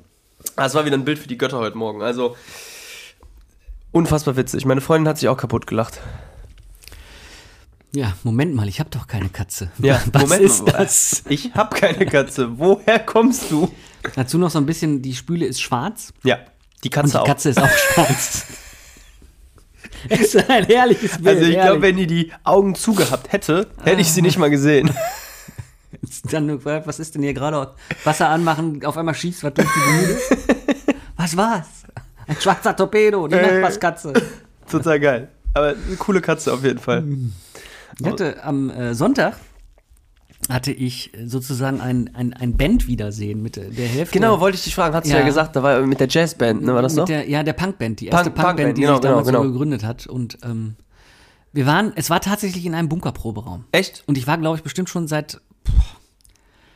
[0.57, 2.03] Das war wieder ein Bild für die Götter heute Morgen.
[2.03, 2.37] Also,
[3.92, 4.64] unfassbar witzig.
[4.66, 6.00] Meine Freundin hat sich auch kaputt gelacht.
[7.92, 9.70] Ja, Moment mal, ich habe doch keine Katze.
[9.79, 10.72] Ja, Was Moment ist mal.
[10.72, 11.22] das?
[11.29, 12.59] Ich hab keine Katze.
[12.59, 13.72] Woher kommst du?
[14.16, 16.38] Dazu noch so ein bisschen, die Spüle ist schwarz Ja,
[16.83, 17.27] die und Katze die auch.
[17.27, 18.46] Katze ist auch schwarz.
[20.09, 21.38] Es ist ein herrliches Bild.
[21.38, 24.90] also ich glaube, wenn die die Augen zugehabt hätte, hätte ich sie nicht mal gesehen.
[26.31, 27.73] Dann, gefragt, was ist denn hier gerade?
[28.03, 30.99] Wasser anmachen, auf einmal schießt was durch die Gemüse.
[31.17, 31.69] was war's?
[32.27, 34.12] Ein schwarzer Torpedo, die Nachbarskatze.
[34.71, 35.29] Total geil.
[35.55, 37.05] Aber eine coole Katze auf jeden Fall.
[38.01, 39.37] Ich hatte am äh, Sonntag
[40.50, 44.12] hatte ich sozusagen ein, ein, ein Bandwiedersehen mit der Hälfte.
[44.18, 44.94] Genau, wollte ich dich fragen.
[44.94, 45.20] Hast du Ja.
[45.20, 46.74] ja gesagt, da war mit der Jazzband, ne?
[46.74, 47.07] War das mit noch?
[47.07, 49.42] Der, ja, der Punkband, die erste Punk- Punkband, Punkband, die genau, sich damals genau, so
[49.42, 49.52] genau.
[49.52, 50.07] gegründet hat.
[50.07, 50.74] Und ähm,
[51.52, 53.64] wir waren, es war tatsächlich in einem Bunkerproberaum.
[53.72, 54.02] Echt?
[54.07, 55.72] Und ich war, glaube ich, bestimmt schon seit boah,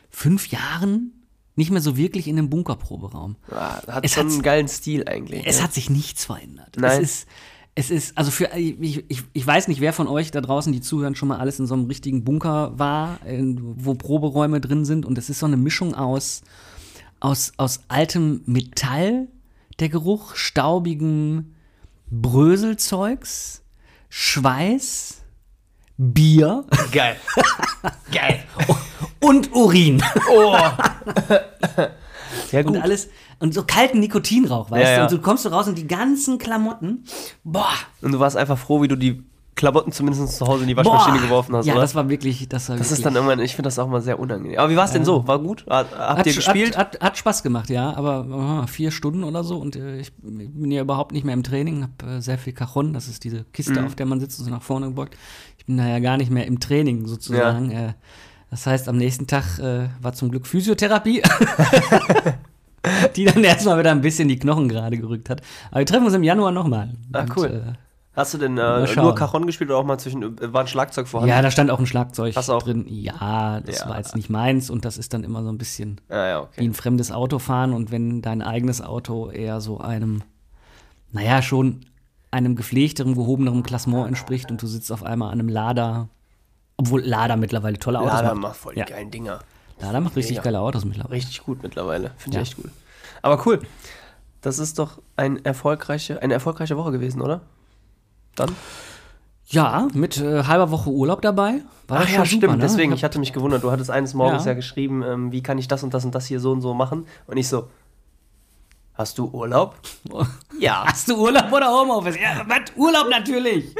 [0.09, 1.13] fünf Jahren
[1.55, 3.35] nicht mehr so wirklich in einem Bunkerproberaum.
[3.51, 5.43] Ja, hat Es schon einen geilen Stil eigentlich.
[5.45, 5.63] Es ne?
[5.63, 6.75] hat sich nichts verändert.
[6.77, 7.03] Nein.
[7.03, 7.27] Es ist,
[7.75, 10.81] es ist, also für, ich, ich, ich weiß nicht, wer von euch da draußen, die
[10.81, 15.05] zuhören, schon mal alles in so einem richtigen Bunker war, wo Proberäume drin sind.
[15.05, 16.41] Und es ist so eine Mischung aus,
[17.19, 19.27] aus, aus altem Metall,
[19.79, 21.55] der Geruch, staubigem
[22.11, 23.63] Bröselzeugs,
[24.09, 25.21] Schweiß,
[25.97, 27.17] Bier geil.
[28.11, 28.43] geil.
[29.19, 30.01] und Urin.
[30.31, 30.57] Oh.
[32.51, 32.81] ja, Und gut.
[32.81, 33.09] alles,
[33.39, 34.97] und so kalten Nikotinrauch, weißt Ja, du?
[34.97, 35.03] ja.
[35.03, 37.03] Und du kommst so raus und die ganzen Klamotten,
[37.43, 37.69] boah,
[38.01, 39.23] Und du warst einfach froh, wie du die
[39.55, 41.23] Klamotten zumindest zu Hause in die Waschmaschine Boah.
[41.25, 41.81] geworfen hast, Ja, oder?
[41.81, 43.99] das war wirklich, das war Das wirklich, ist dann immer, ich finde das auch mal
[44.01, 44.57] sehr unangenehm.
[44.57, 45.27] Aber wie war es denn so?
[45.27, 45.65] War gut?
[45.69, 46.77] Hat, habt hat, ihr gespielt?
[46.77, 50.13] Hat, hat, hat Spaß gemacht, ja, aber ah, vier Stunden oder so und äh, ich
[50.15, 53.43] bin ja überhaupt nicht mehr im Training, habe äh, sehr viel Cajon, das ist diese
[53.51, 53.87] Kiste, Mhm.
[53.87, 55.17] auf der man sitzt und so nach vorne gebeugt.
[55.57, 57.71] Ich bin da ja gar nicht mehr im Training sozusagen.
[57.71, 57.93] Äh,
[58.49, 61.21] das heißt, am nächsten Tag äh, war zum Glück Physiotherapie.
[63.15, 65.41] die dann erstmal wieder ein bisschen die Knochen gerade gerückt hat.
[65.69, 66.93] Aber wir treffen uns im Januar nochmal.
[67.11, 67.63] Ah, Und, cool.
[67.67, 67.73] Äh,
[68.15, 71.07] Hast du denn äh, nur Cajon gespielt oder auch mal zwischen, äh, war ein Schlagzeug
[71.07, 71.29] vorhanden?
[71.33, 72.63] ja, da stand auch ein Schlagzeug Hast du auch?
[72.63, 72.85] drin.
[72.89, 73.89] Ja, das Ja.
[73.89, 76.43] war jetzt nicht meins und das ist dann immer so ein bisschen Ah, ja, wie
[76.43, 76.63] okay.
[76.65, 80.23] ein fremdes Auto fahren und wenn dein eigenes Auto eher so einem,
[81.11, 81.81] naja, schon
[82.31, 86.09] einem gepflegteren, gehobeneren Klassement entspricht und du sitzt auf einmal an einem Lada,
[86.79, 88.41] obwohl Lada mittlerweile tolle Autos Lada macht.
[88.41, 88.85] macht voll die Ja.
[88.85, 89.39] geilen Dinger.
[89.81, 90.43] Lada macht richtig Mega.
[90.43, 91.13] geile Autos mittlerweile.
[91.15, 92.11] Richtig gut mittlerweile.
[92.17, 92.41] Finde Ja.
[92.43, 92.71] ich echt gut.
[93.21, 93.59] Aber cool.
[94.41, 97.41] Das ist doch ein erfolgreiche, eine erfolgreiche Woche gewesen, oder?
[98.35, 98.55] Dann?
[99.47, 101.61] Ja, mit äh, halber Woche Urlaub dabei.
[101.87, 102.59] War das schon super, ne?
[102.59, 103.63] Deswegen, ich hatte mich gewundert.
[103.63, 104.51] Du hattest eines Morgens Ja.
[104.51, 106.73] ja, geschrieben, ähm, wie kann ich das und das und das hier so und so
[106.73, 107.05] machen?
[107.27, 107.67] Und ich so,
[108.93, 109.75] hast du Urlaub?
[110.59, 110.85] ja.
[110.85, 112.15] Hast du Urlaub oder Homeoffice?
[112.15, 112.71] Ja, was?
[112.77, 113.75] Urlaub natürlich.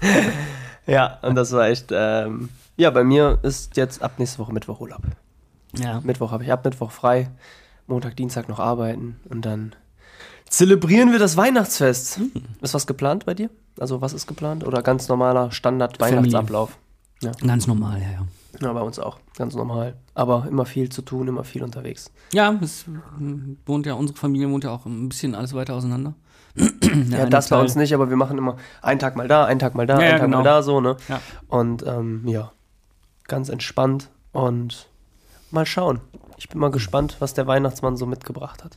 [0.90, 4.80] Ja, und das war echt, ähm, ja, bei mir ist jetzt ab nächste Woche Mittwoch
[4.80, 5.02] Urlaub.
[5.76, 6.00] Ja.
[6.00, 7.30] Mittwoch habe ich ab Mittwoch frei,
[7.86, 9.76] Montag, Dienstag noch arbeiten und dann
[10.48, 12.16] zelebrieren wir das Weihnachtsfest.
[12.16, 12.32] Hm.
[12.60, 13.50] Ist was geplant bei dir?
[13.78, 14.66] Also was ist geplant?
[14.66, 16.76] Oder ganz normaler Standard-Weihnachtsablauf?
[17.46, 18.26] Ganz normal, ja, ja.
[18.60, 19.94] Ja, bei uns auch, ganz normal.
[20.14, 22.10] Aber immer viel zu tun, immer viel unterwegs.
[22.32, 22.84] Ja, es
[23.64, 26.14] wohnt ja, unsere Familie wohnt ja auch ein bisschen alles weiter auseinander.
[26.56, 29.60] Ja, das bei Teil- uns nicht, aber wir machen immer einen Tag mal da, einen
[29.60, 30.42] Tag mal da, Ja, einen ja, Tag mal genau.
[30.44, 30.96] da, so, ne?
[31.08, 31.20] Ja.
[31.48, 32.52] Und ähm, ja,
[33.28, 34.88] ganz entspannt und
[35.50, 36.00] mal schauen.
[36.36, 38.76] Ich bin mal gespannt, was der Weihnachtsmann so mitgebracht hat.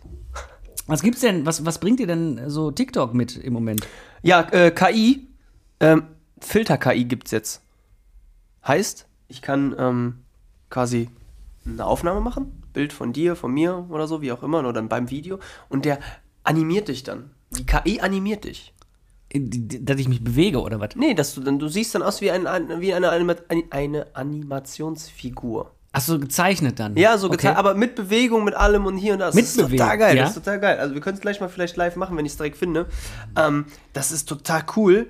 [0.88, 3.88] Was gibt's denn, was, was bringt dir denn so TikTok mit im Moment?
[4.21, 5.27] Ja, äh, KI,
[5.79, 6.03] ähm,
[6.39, 7.62] Filter-KI gibt's jetzt.
[8.67, 10.19] Heißt, ich kann ähm,
[10.69, 11.09] quasi
[11.65, 14.89] eine Aufnahme machen, Bild von dir, von mir oder so, wie auch immer, oder dann
[14.89, 15.99] beim Video, und der
[16.43, 17.31] animiert dich dann.
[17.57, 18.73] Die KI animiert dich.
[19.35, 20.95] Dass ich mich bewege oder was?
[20.95, 22.45] Nee, dass du dann, du siehst dann aus wie, ein,
[22.79, 23.35] wie eine, Anima
[23.71, 25.71] eine Animationsfigur.
[25.95, 26.97] Ach so, gezeichnet dann.
[26.97, 27.49] Ja, so okay.
[27.49, 29.27] aber mit Bewegung, mit allem und hier und da.
[29.27, 30.23] Das Mit ist total Bewegung, geil, ja?
[30.23, 30.79] das ist total geil.
[30.79, 32.87] Also wir können es gleich mal vielleicht live machen, wenn ich es direkt finde.
[33.35, 35.07] Ähm, das ist total cool.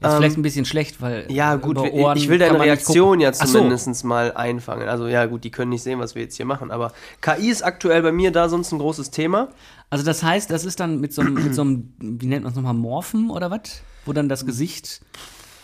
[0.00, 1.26] Ist Ähm, vielleicht ein bisschen schlecht, weil.
[1.30, 1.78] Ja, äh, gut,
[2.16, 3.58] ich will deine Reaktion ja Ach so.
[3.58, 4.88] zumindest mal einfangen.
[4.88, 7.62] Also ja, gut, die können nicht sehen, was wir jetzt hier machen, aber KI ist
[7.62, 9.48] aktuell bei mir da sonst ein großes Thema.
[9.88, 12.50] Also das heißt, das ist dann mit so einem, mit so einem wie nennt man
[12.50, 13.82] es nochmal, Morphen oder was?
[14.04, 15.00] Wo dann das Gesicht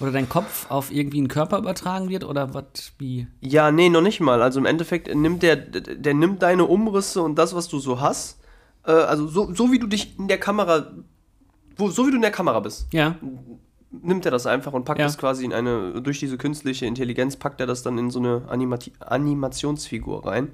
[0.01, 2.93] oder dein Kopf auf irgendwie einen Körper übertragen wird oder was?
[2.99, 3.27] Wie?
[3.41, 4.41] Ja, nee, noch nicht mal.
[4.43, 8.39] Also im Endeffekt nimmt der, der nimmt deine Umrisse und das, was du so hast,
[8.87, 10.91] äh, also so, so wie du dich in der Kamera,
[11.77, 13.17] wo, so wie du in der Kamera bist, Ja.
[14.01, 15.07] Nimmt er das einfach und packt Ja.
[15.07, 18.43] es quasi in eine, durch diese künstliche Intelligenz packt er das dann in so eine
[18.49, 20.49] Animati Animationsfigur rein.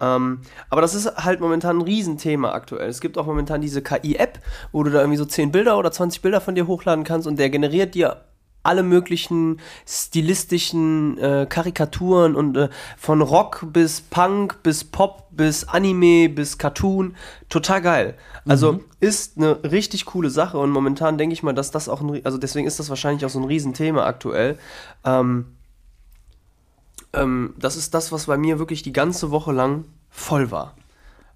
[0.00, 2.88] Ähm, aber das ist halt momentan ein Riesenthema aktuell.
[2.88, 4.38] Es gibt auch momentan diese KI-App,
[4.70, 7.38] wo du da irgendwie so 10 Bilder oder 20 Bilder von dir hochladen kannst und
[7.38, 8.22] der generiert dir
[8.68, 16.28] alle möglichen stilistischen äh, Karikaturen und äh, von Rock bis Punk bis Pop bis Anime
[16.28, 17.16] bis Cartoon.
[17.48, 18.14] Total geil.
[18.46, 22.24] Also ist eine richtig coole Sache und momentan denke ich mal, dass das auch ein,
[22.24, 24.58] also deswegen ist das wahrscheinlich auch so ein Riesenthema aktuell.
[25.04, 25.46] Ähm,
[27.14, 30.74] ähm, das ist das, was bei mir wirklich die ganze Woche lang voll war.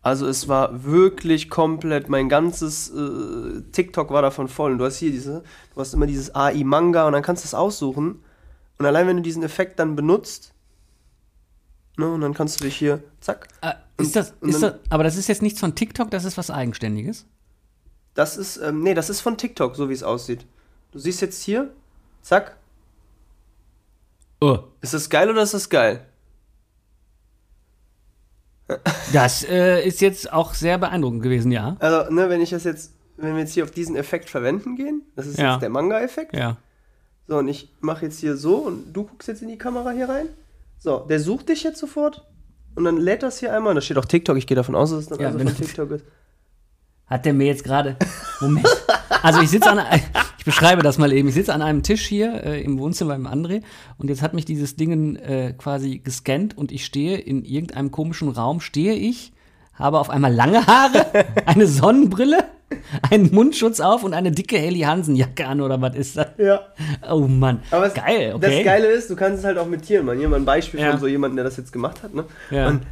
[0.04, 4.72] Also es war wirklich komplett, mein ganzes äh, TikTok war davon voll.
[4.72, 7.54] Und du hast hier diese, du hast immer dieses AI-Manga und dann kannst du es
[7.54, 8.22] aussuchen.
[8.78, 10.52] Und allein wenn du diesen Effekt dann benutzt,
[11.96, 13.46] ne, und dann kannst du dich hier, zack.
[13.60, 16.10] Äh, ist Und- das, und ist dann- das, aber das ist jetzt nichts von TikTok,
[16.10, 17.26] das ist was Eigenständiges.
[18.14, 20.44] Das ist, ähm, nee, das ist von TikTok, so wie es aussieht.
[20.90, 21.70] Du siehst jetzt hier,
[22.22, 22.56] zack.
[24.40, 24.58] Oh.
[24.80, 26.04] Ist das geil oder ist das geil?
[29.12, 31.76] Das äh, ist jetzt auch sehr beeindruckend gewesen, ja.
[31.80, 35.02] Also, ne, wenn ich das jetzt, wenn wir jetzt hier auf diesen Effekt verwenden gehen,
[35.16, 35.52] das ist Ja.
[35.52, 36.34] jetzt der Manga-Effekt.
[36.36, 36.56] Ja.
[37.28, 40.08] So, und ich mache jetzt hier so und du guckst jetzt in die Kamera hier
[40.08, 40.26] rein.
[40.78, 42.26] So, der sucht dich jetzt sofort
[42.74, 43.74] und dann lädt das hier einmal.
[43.74, 45.90] Da steht auch TikTok, ich gehe davon aus, dass es dann Ja, also von TikTok
[45.92, 46.04] ist.
[47.12, 47.96] Hat der mir jetzt gerade.
[48.40, 48.66] Moment.
[49.22, 49.80] Also ich sitze an.
[50.38, 51.28] Ich beschreibe das mal eben.
[51.28, 53.62] Ich sitze an einem Tisch hier äh, im Wohnzimmer beim André
[53.96, 58.28] und jetzt hat mich dieses Ding äh, quasi gescannt und ich stehe in irgendeinem komischen
[58.28, 59.32] Raum, stehe ich,
[59.74, 61.06] habe auf einmal lange Haare,
[61.46, 62.38] eine Sonnenbrille,
[63.08, 66.26] einen Mundschutz auf und eine dicke Helly Hansen Jacke an oder was ist das?
[66.38, 66.62] Ja.
[67.08, 67.60] Oh Mann.
[67.70, 68.56] Aber es, Geil, okay.
[68.56, 70.18] Das Geile ist, du kannst es halt auch mit Tieren machen.
[70.18, 70.90] Hier mal ein Beispiel Ja.
[70.90, 72.14] von so jemandem, der das jetzt gemacht hat.
[72.14, 72.24] Ne?
[72.50, 72.66] Ja.
[72.66, 72.82] Und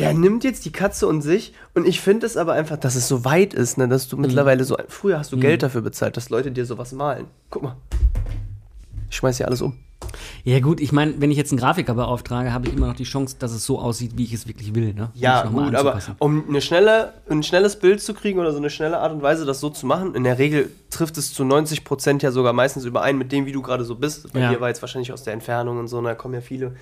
[0.00, 3.08] der nimmt jetzt die Katze und sich und ich finde es aber einfach, dass es
[3.08, 4.22] so weit ist, ne, dass du Mhm.
[4.22, 4.76] mittlerweile so.
[4.88, 7.26] Früher hast du Geld dafür bezahlt, dass Leute dir sowas malen.
[7.50, 7.76] Guck mal.
[9.08, 9.74] Ich schmeiß hier alles um.
[10.44, 13.04] Ja gut, ich meine, wenn ich jetzt einen Grafiker beauftrage, habe ich immer noch die
[13.04, 14.94] Chance, dass es so aussieht, wie ich es wirklich will.
[14.94, 15.10] Ne?
[15.14, 18.56] Ja, Nicht nochmal gut, aber um eine schnelle, ein schnelles Bild zu kriegen oder so
[18.58, 21.44] eine schnelle Art und Weise, das so zu machen, in der Regel trifft es zu
[21.44, 24.32] 90 Prozent ja sogar meistens überein mit dem, wie du gerade so bist.
[24.32, 24.50] Bei Ja.
[24.50, 26.74] dir war jetzt wahrscheinlich aus der Entfernung und so, und da kommen ja viele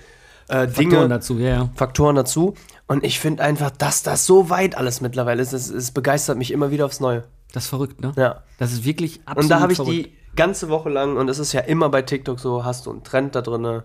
[0.47, 1.69] äh, Faktoren Dinge, dazu, ja, ja.
[1.75, 2.55] Faktoren dazu.
[2.89, 6.49] Und ich finde einfach, dass das so weit alles mittlerweile ist, es, es begeistert mich
[6.51, 7.23] immer wieder aufs Neue.
[7.53, 8.13] Das ist verrückt, ne?
[8.17, 8.41] Ja.
[8.57, 10.05] Das ist wirklich absolut Und da habe ich verrückt.
[10.07, 13.03] die ganze Woche lang, und es ist ja immer bei TikTok so, hast du einen
[13.03, 13.83] Trend da drinne,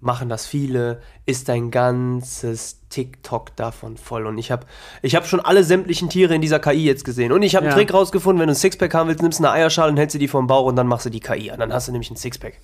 [0.00, 4.26] machen das viele, ist dein ganzes TikTok davon voll.
[4.26, 4.64] Und ich habe
[5.02, 7.32] ich hab schon alle sämtlichen Tiere in dieser KI jetzt gesehen.
[7.32, 7.76] Und ich habe einen Ja.
[7.76, 10.18] Trick rausgefunden, wenn du ein Sixpack haben willst, nimmst du eine Eierschale und hältst sie
[10.18, 11.60] die vom Bauch und dann machst du die KI an.
[11.60, 12.54] Dann hast du nämlich ein Sixpack.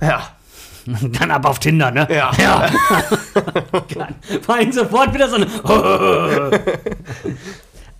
[0.00, 0.22] ja.
[1.18, 2.06] Dann ab auf Tinder, ne?
[2.10, 2.30] Ja.
[2.38, 2.68] ja.
[4.42, 5.46] Vor allem sofort wieder so ein.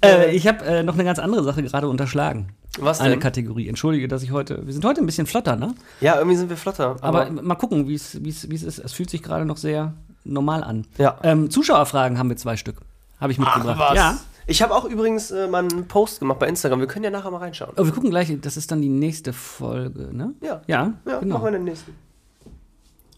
[0.05, 2.49] äh, ich habe äh, noch eine ganz andere Sache gerade unterschlagen.
[2.79, 3.21] Was Eine denn?
[3.21, 3.69] Kategorie.
[3.69, 4.65] Entschuldige, dass ich heute.
[4.65, 5.75] Wir sind heute ein bisschen flotter, ne?
[6.01, 6.97] Ja, irgendwie sind wir flotter.
[7.01, 8.79] Aber, Aber, mal gucken, wie es ist.
[8.79, 10.87] Es fühlt sich gerade noch sehr normal an.
[10.99, 11.19] Ja.
[11.23, 12.77] Ähm, Zuschauerfragen haben wir zwei Stück.
[13.21, 13.97] Habe ich mitgebracht.
[13.97, 14.19] Ja.
[14.47, 16.81] Ich habe auch übrigens äh, mal einen Post gemacht bei Instagram.
[16.81, 17.73] Wir können ja nachher mal reinschauen.
[17.77, 20.35] Oh, wir gucken gleich, das ist dann die nächste Folge, ne?
[20.41, 20.63] Ja.
[20.67, 21.35] Ja, Ja, genau.
[21.35, 21.95] machen wir den nächsten.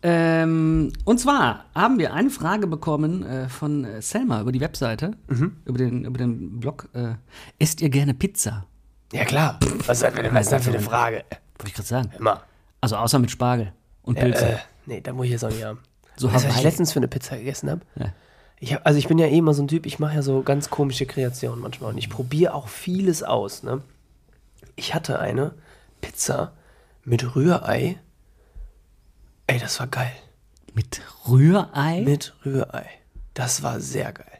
[0.05, 5.13] Ähm, und zwar haben wir eine Frage bekommen äh, von äh, Selma über die Webseite,
[5.29, 5.57] Mhm.
[5.65, 6.89] über, den, über den Blog.
[6.93, 7.15] Äh,
[7.59, 8.67] esst ihr gerne Pizza?
[9.13, 9.59] Ja, klar.
[9.87, 11.25] Was ist das denn für eine Frage?
[11.59, 12.11] Wollte ich gerade sagen.
[12.19, 12.43] Immer.
[12.81, 14.45] Also außer mit Spargel und Pilze.
[14.47, 15.79] Äh, nee, da muss ich jetzt auch nicht haben.
[16.17, 17.83] So weißt was ich letztens für eine Pizza gegessen habe?
[17.97, 18.07] Ja.
[18.59, 20.43] Ich hab, also ich bin ja eh immer so ein Typ, ich mache ja so
[20.43, 23.63] ganz komische Kreationen manchmal und ich probiere auch vieles aus.
[23.63, 23.83] Ne?
[24.77, 25.53] Ich hatte eine
[26.01, 26.53] Pizza
[27.05, 27.99] mit Rührei.
[29.53, 30.13] Ey, das war geil.
[30.73, 32.01] Mit Rührei?
[32.01, 32.87] Mit Rührei.
[33.35, 34.39] Das war sehr geil.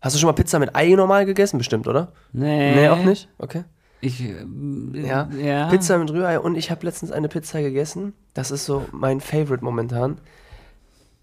[0.00, 2.12] Hast du schon mal Pizza mit Ei normal gegessen, bestimmt, oder?
[2.32, 2.72] nee.
[2.76, 3.28] Nee, auch nicht?
[3.38, 3.64] Okay.
[4.00, 5.28] Ich, ähm, Ja.
[5.30, 5.68] ja.
[5.68, 8.12] Pizza mit Rührei und ich habe letztens eine Pizza gegessen.
[8.34, 10.20] Das ist so mein Favorite momentan.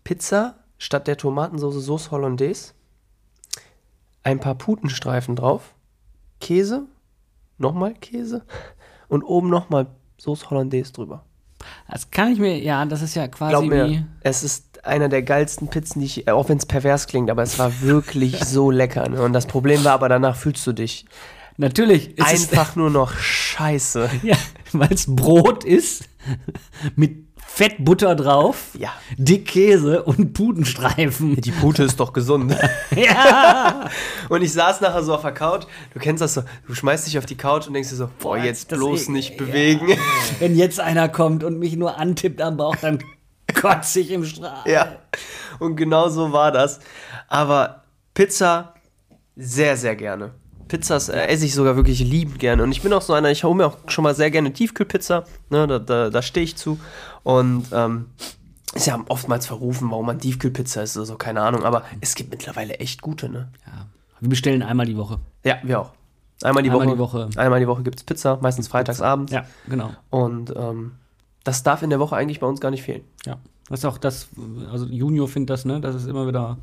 [0.03, 2.73] Pizza statt der Tomatensauce Sauce Hollandaise.
[4.23, 5.75] Ein paar Putenstreifen drauf.
[6.41, 6.87] Käse.
[7.57, 8.43] Nochmal Käse.
[9.07, 11.23] Und oben nochmal Sauce Hollandaise drüber.
[11.91, 13.67] Das kann ich mir, ja, das ist ja quasi Glaub wie.
[13.69, 17.43] mir, es ist einer der geilsten Pizzen, die ich, auch wenn es pervers klingt, aber
[17.43, 19.09] es war wirklich so lecker.
[19.09, 19.21] Ne?
[19.21, 21.05] Und das Problem war aber, danach fühlst du dich
[21.59, 24.09] Natürlich ist einfach nur noch scheiße.
[24.23, 24.37] ja,
[24.71, 26.05] weil es Brot ist
[26.95, 28.89] mit Fettbutter drauf, Ja.
[29.17, 31.35] dick Käse und Putenstreifen.
[31.41, 32.55] Die Pute ist doch gesund.
[32.95, 33.89] ja.
[34.29, 35.65] Und ich saß nachher so auf der Couch.
[35.93, 36.43] Du kennst das so.
[36.67, 39.31] Du schmeißt dich auf die Couch und denkst dir so, boah, jetzt das bloß nicht
[39.31, 39.37] ja.
[39.45, 39.87] bewegen.
[40.39, 42.99] Wenn jetzt einer kommt und mich nur antippt am Bauch, dann
[43.59, 44.63] kotze ich im Strahl.
[44.65, 44.95] Ja.
[45.59, 46.79] Und genau so war das.
[47.27, 47.83] Aber
[48.13, 48.73] Pizza
[49.35, 50.31] sehr, sehr gerne.
[50.69, 52.63] Pizzas äh, esse ich sogar wirklich liebend gerne.
[52.63, 55.25] Und ich bin auch so einer, ich hole mir auch schon mal sehr gerne Tiefkühlpizza.
[55.49, 56.79] Ne, da da, da stehe ich zu.
[57.23, 58.05] Und ähm,
[58.73, 61.65] ist ja oftmals verrufen, warum man Tiefkühlpizza ist oder so, keine Ahnung.
[61.65, 63.49] Aber es gibt mittlerweile echt gute, ne?
[63.65, 63.87] Ja.
[64.21, 65.19] Wir bestellen einmal die Woche.
[65.43, 65.91] Ja, wir auch.
[66.41, 66.95] Einmal die Einmal Woche.
[66.95, 67.29] die Woche.
[67.35, 69.31] Einmal die Woche gibt es Pizza, meistens freitags abends.
[69.33, 69.91] Ja, genau.
[70.09, 70.93] Und ähm,
[71.43, 73.01] Das darf in der Woche eigentlich bei uns gar nicht fehlen.
[73.25, 73.37] Ja.
[73.69, 74.29] Das ist auch das,
[74.71, 75.79] also Junior findet das, ne?
[75.81, 76.57] Das ist immer wieder,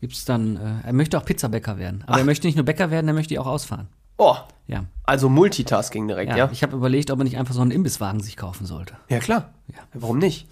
[0.00, 2.04] gibt's dann, äh, er möchte auch Pizzabäcker werden.
[2.06, 3.88] Aber er möchte nicht nur Bäcker werden, er möchte auch ausfahren.
[4.18, 4.36] Oh,
[4.66, 4.84] Ja.
[5.04, 6.48] also Multitasking direkt, Ja, ja?
[6.52, 8.94] ich habe überlegt, ob er nicht einfach so einen Imbisswagen sich kaufen sollte.
[9.08, 9.54] Ja, klar.
[9.94, 10.46] Warum nicht?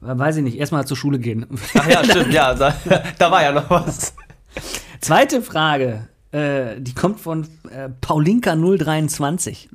[0.00, 1.46] Weiß ich nicht, erstmal zur Schule gehen.
[1.74, 2.74] Ach ja, stimmt, ja, da,
[3.18, 4.14] da war ja noch was.
[5.00, 9.68] Zweite Frage, äh, die kommt von äh, Paulinka023.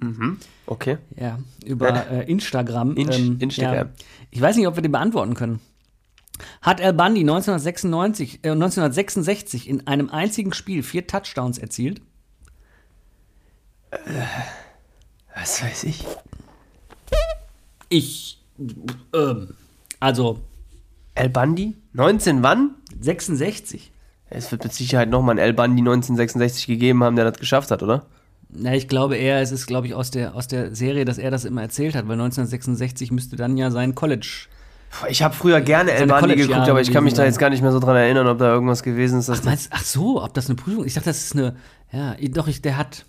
[0.65, 0.98] Okay.
[1.15, 2.93] Ja, über äh, Instagram.
[2.93, 3.76] Inst- Instagram.
[3.76, 3.86] Ja,
[4.32, 5.60] ich weiß nicht, ob wir den beantworten können.
[6.62, 12.02] Hat Al Bundy 1996, äh, 1966 in einem einzigen Spiel vier Touchdowns erzielt?
[15.36, 16.06] Was weiß ich.
[17.89, 18.41] Ich,
[19.13, 19.56] ähm,
[19.99, 20.39] also
[21.15, 21.75] El Bandi?
[21.93, 22.75] 19 wann?
[23.02, 23.91] 66.
[24.30, 27.82] Es wird mit Sicherheit nochmal einen El Bandi 1966 gegeben haben, der das geschafft hat,
[27.82, 28.06] oder?
[28.49, 31.32] Na, ich glaube eher, es ist, glaube ich, aus der, aus der Serie, dass er
[31.32, 34.47] das immer erzählt hat, weil 1966 müsste dann ja sein College.
[35.10, 37.39] Ich habe früher gerne El Seine Bandi College-Jahre geguckt, aber ich kann mich da jetzt
[37.39, 39.30] gar nicht mehr so dran erinnern, ob da irgendwas gewesen ist.
[39.30, 41.56] Ach, meinst, ach so, ob das eine Prüfung Ich dachte, das ist eine.
[41.91, 43.06] Ja, doch, ich, der hat.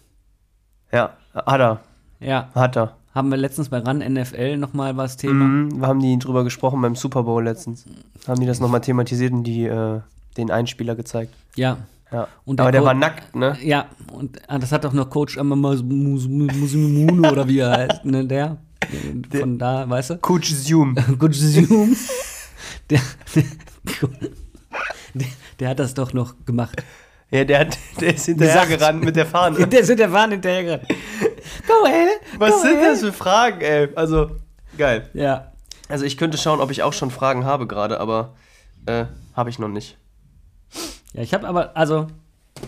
[0.92, 1.80] ja, hat er.
[2.20, 2.96] Ja, Hat er.
[3.14, 5.44] haben wir letztens bei RAN NFL nochmal was Thema.
[5.44, 7.86] Mhm, wir haben die drüber gesprochen beim Super Bowl letztens.
[8.28, 10.00] Haben die das nochmal thematisiert und die, äh,
[10.36, 11.32] den Einspieler gezeigt.
[11.56, 11.78] Ja.
[12.12, 12.26] Ja.
[12.46, 13.56] Der aber der Co- war nackt, ne?
[13.62, 18.58] Ja, und ah, das hat doch noch Coach Musimunu oder wie er heißt, ne, der.
[19.38, 20.16] Von da, weißt du?
[20.18, 20.96] Coach Zoom.
[21.18, 21.96] Coach Zoom.
[22.88, 23.00] Der,
[25.14, 25.26] der,
[25.58, 26.82] der hat das doch noch gemacht.
[27.30, 28.80] Ja, der, hat, der ist hinterher Gesagt.
[28.80, 29.66] gerannt mit der Fahne.
[29.68, 30.78] Der sind der Wahn hinterher
[31.66, 32.08] Go ahead.
[32.38, 32.92] Was go sind ahead.
[32.92, 33.88] das für Fragen, ey?
[33.94, 34.32] Also,
[34.76, 35.08] geil.
[35.14, 35.52] Ja.
[35.88, 38.34] Also ich könnte schauen, ob ich auch schon Fragen habe gerade, aber
[38.86, 39.96] äh, habe ich noch nicht.
[41.12, 42.08] Ja, ich habe aber, also,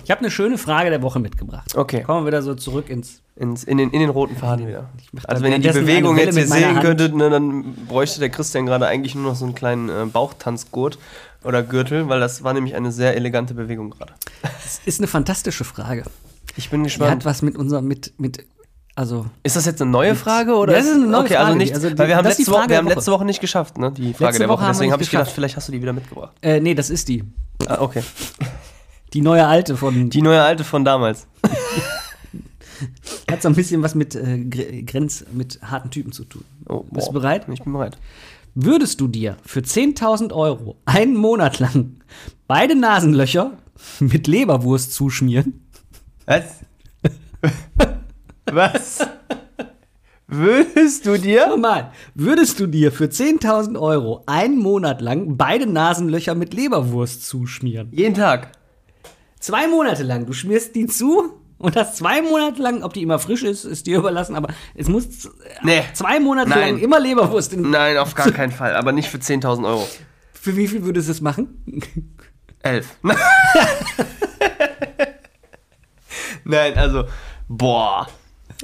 [0.04, 1.76] ich habe eine schöne Frage der Woche mitgebracht.
[1.76, 2.02] Okay.
[2.02, 3.20] Kommen wir wieder so zurück ins.
[3.34, 4.90] Ins, in, den, in den roten Faden wieder.
[5.26, 6.80] Also wenn ihr die Bewegung jetzt hier sehen Hand.
[6.82, 10.98] könntet, ne, dann bräuchte der Christian gerade eigentlich nur noch so einen kleinen äh, Bauchtanzgurt
[11.42, 14.12] oder Gürtel, weil das war nämlich eine sehr elegante Bewegung gerade.
[14.42, 16.04] Das ist eine fantastische Frage.
[16.56, 17.10] Ich bin Die gespannt.
[17.10, 18.44] hat was mit unserem, mit, mit,
[18.94, 20.74] also, Ist das jetzt eine neue Frage oder?
[20.74, 21.46] Das ist eine neue okay, Frage.
[21.46, 23.40] also nicht, Also die- weil wir haben, die letzte Woche, wir haben letzte Woche nicht
[23.40, 23.90] geschafft, ne?
[23.92, 24.66] Die Frage Letzte der Woche.
[24.68, 26.36] Deswegen habe ich gedacht, vielleicht hast du die wieder mitgebracht.
[26.42, 27.24] äh, nee, das ist die.
[27.66, 28.02] Ah, okay.
[29.12, 30.10] Die neue alte von.
[30.10, 31.26] Die neue alte von damals.
[33.30, 36.44] hat so ein bisschen was mit äh, Gre- Grenz, mit harten Typen zu tun.
[36.68, 37.46] Oh, Bist du bereit?
[37.52, 37.96] Ich bin bereit.
[38.54, 41.96] Würdest du dir für 10.000 Euro einen Monat lang
[42.46, 43.52] beide Nasenlöcher
[44.00, 45.60] mit Leberwurst zuschmieren?
[46.26, 46.60] Was?
[48.50, 49.06] Was?
[50.28, 51.48] Würdest du dir?
[51.48, 57.88] Nochmal, würdest du dir für 10.000 Euro einen Monat lang beide Nasenlöcher mit Leberwurst zuschmieren?
[57.92, 58.52] Jeden Tag.
[59.42, 60.24] Zwei Monate lang.
[60.24, 63.88] Du schmierst die zu und hast zwei Monate lang, ob die immer frisch ist, ist
[63.88, 65.04] dir überlassen, aber es muss
[65.62, 65.82] Nee.
[65.94, 66.60] zwei Monate Nein.
[66.74, 67.68] lang immer Leberwurst in.
[67.68, 68.76] Nein, auf gar keinen Fall.
[68.76, 69.84] Aber nicht für 10.000 Euro.
[70.32, 71.60] Für wie viel würdest du es machen?
[72.62, 72.86] Elf.
[76.44, 77.04] Nein, also,
[77.48, 78.06] boah.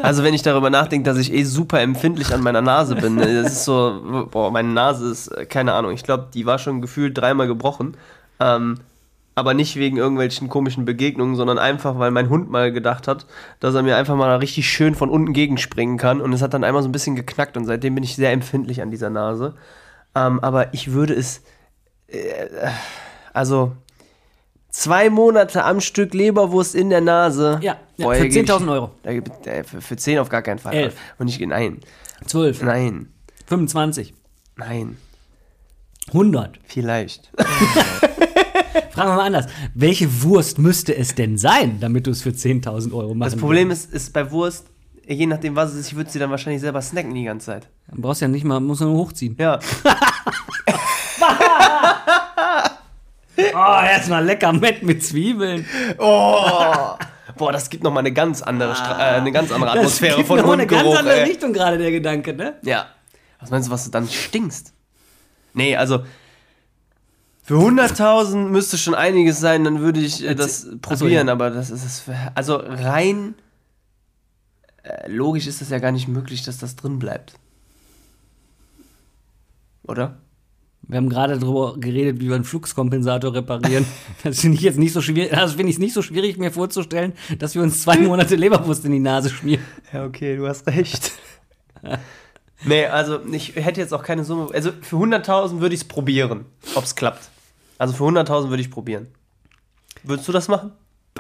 [0.01, 3.43] Also, wenn ich darüber nachdenke, dass ich eh super empfindlich an meiner Nase bin, ne,
[3.43, 6.81] das ist so, boah, meine Nase ist, äh, keine Ahnung, ich glaube, die war schon
[6.81, 7.97] gefühlt dreimal gebrochen.
[8.39, 8.79] Ähm,
[9.39, 13.27] aber nicht wegen irgendwelchen komischen Begegnungen, sondern einfach, weil mein Hund mal gedacht hat,
[13.61, 16.21] dass er mir einfach mal richtig schön von unten gegenspringen kann.
[16.21, 18.83] Und es hat dann einmal so ein bisschen geknackt und seitdem bin ich sehr empfindlich
[18.83, 19.55] an dieser Nase.
[20.15, 21.43] Ähm, aber ich würde es,
[22.09, 22.19] äh,
[23.33, 23.73] also,
[24.71, 27.59] zwei Monate am Stück Leberwurst in der Nase.
[27.63, 28.91] Ja, ja, Boah, für da geb ich- 10.000 Euro.
[29.03, 30.75] Da äh, für, für 10 auf gar keinen Fall.
[30.75, 30.97] Elf.
[31.19, 31.79] Und ich, nein,
[32.27, 33.13] 12, nein,
[33.47, 34.15] 25,
[34.57, 34.97] nein,
[36.09, 36.59] 100.
[36.65, 37.31] vielleicht.
[38.91, 39.47] Fragen wir mal anders.
[39.75, 43.71] Welche Wurst müsste es denn sein, damit du es für 10.000 Euro machen Das Problem
[43.71, 44.67] ist, ist bei Wurst,
[45.07, 47.69] je nachdem was es ist, ich würde sie dann wahrscheinlich selber snacken die ganze Zeit.
[47.93, 49.37] Du brauchst ja nicht mal, musst nur hochziehen.
[49.39, 49.59] Ja.
[53.55, 55.65] Oh, erstmal lecker Mett mit Zwiebeln.
[55.99, 56.97] Oh.
[57.37, 60.41] Boah, das gibt nochmal eine ganz andere, Stra äh, eine ganz andere Atmosphäre gibt von
[60.41, 61.29] noch eine ganz andere ey.
[61.29, 62.55] Richtung gerade, der Gedanke, ne?
[62.63, 62.87] Ja.
[63.39, 64.73] Was meinst du, was du dann stinkst?
[65.55, 66.01] Nee, also
[67.49, 71.33] für 100.000 müsste schon einiges sein, dann würde ich äh, das Achso, probieren, ja.
[71.33, 72.03] aber das ist es.
[72.35, 73.37] Also rein
[74.83, 77.33] äh, logisch ist es ja gar nicht möglich, dass das drin bleibt.
[79.83, 80.19] Oder?
[80.83, 83.87] Wir haben gerade darüber geredet, wie wir einen Fluxkompensator reparieren.
[84.23, 85.31] Das finde ich jetzt nicht so schwierig.
[85.31, 88.93] Das finde ich nicht so schwierig, mir vorzustellen, dass wir uns zwei Monate Leberwurst in
[88.93, 89.65] die Nase schmieren.
[89.91, 91.13] Ja, okay, du hast recht.
[92.67, 94.49] nee, also ich hätte jetzt auch keine Summe.
[94.53, 96.45] Also für 100.000 würde ich es probieren,
[96.75, 97.31] ob es klappt.
[97.79, 99.09] Also für 100.000 würde ich probieren.
[100.03, 100.73] Würdest du das machen?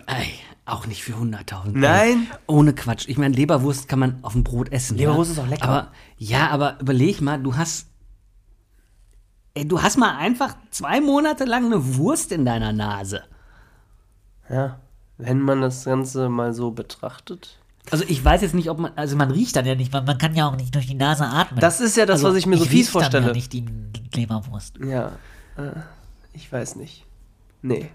[0.06, 0.28] Ey,
[0.64, 1.70] auch nicht für 100.000.
[1.72, 2.26] Nein.
[2.46, 3.09] Ohne Quatsch.
[3.09, 4.96] Ich meine, Leberwurst kann man auf dem Brot essen.
[4.96, 5.42] Leberwurst ja?
[5.42, 5.68] ist auch lecker.
[5.68, 7.86] Aber, ja, aber überleg mal, du hast.
[9.54, 13.22] Ey, du hast mal einfach zwei Monate lang eine Wurst in deiner Nase.
[14.50, 14.78] Ja,
[15.16, 17.59] wenn man das Ganze mal so betrachtet.
[17.90, 20.18] Also ich weiß jetzt nicht, ob man, also man riecht dann ja nicht, man, man
[20.18, 21.61] kann ja auch nicht durch die Nase atmen.
[21.61, 23.26] Das ist ja das, also was ich mir so riech fies dann vorstelle.
[23.28, 23.64] Ja nicht die
[24.14, 24.78] Leberwurst.
[24.78, 25.12] Ja,
[25.56, 25.70] äh,
[26.32, 27.04] ich weiß nicht.
[27.62, 27.90] Nee.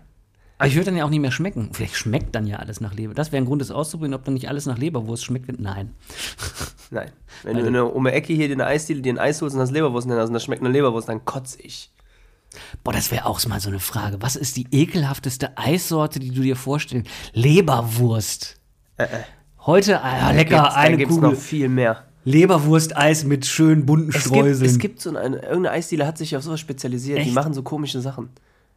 [0.57, 1.69] Aber ich würde dann ja auch nicht mehr schmecken.
[1.73, 3.13] Vielleicht schmeckt dann ja alles nach Leber.
[3.13, 5.59] Das wäre ein Grund, das auszuprobieren, ob dann nicht alles nach Leberwurst schmeckt.
[5.59, 5.93] Nein.
[6.91, 7.11] Nein.
[7.43, 9.59] Wenn du in der, um die Ecke hier der Eisdiele dir ein Eis holst und
[9.59, 11.91] das Leberwurst in der Nase und das schmeckt nach Leberwurst, dann kotz ich.
[12.83, 14.21] Boah, das wäre auch mal so eine Frage.
[14.21, 17.09] Was ist die ekelhafteste Eissorte, die du dir vorstellst?
[17.33, 18.59] Leberwurst.
[19.65, 21.29] Heute, ah, lecker, Gibt's, da eine gibt's Kugel.
[21.31, 22.03] noch viel mehr.
[22.25, 24.69] Leberwurst-Eis mit schönen bunten Es gibt, Streuseln.
[24.69, 27.19] es gibt so eine, irgendeine Eisdiele hat sich auf sowas spezialisiert.
[27.19, 27.33] Die Echt?
[27.33, 28.29] machen so komische Sachen.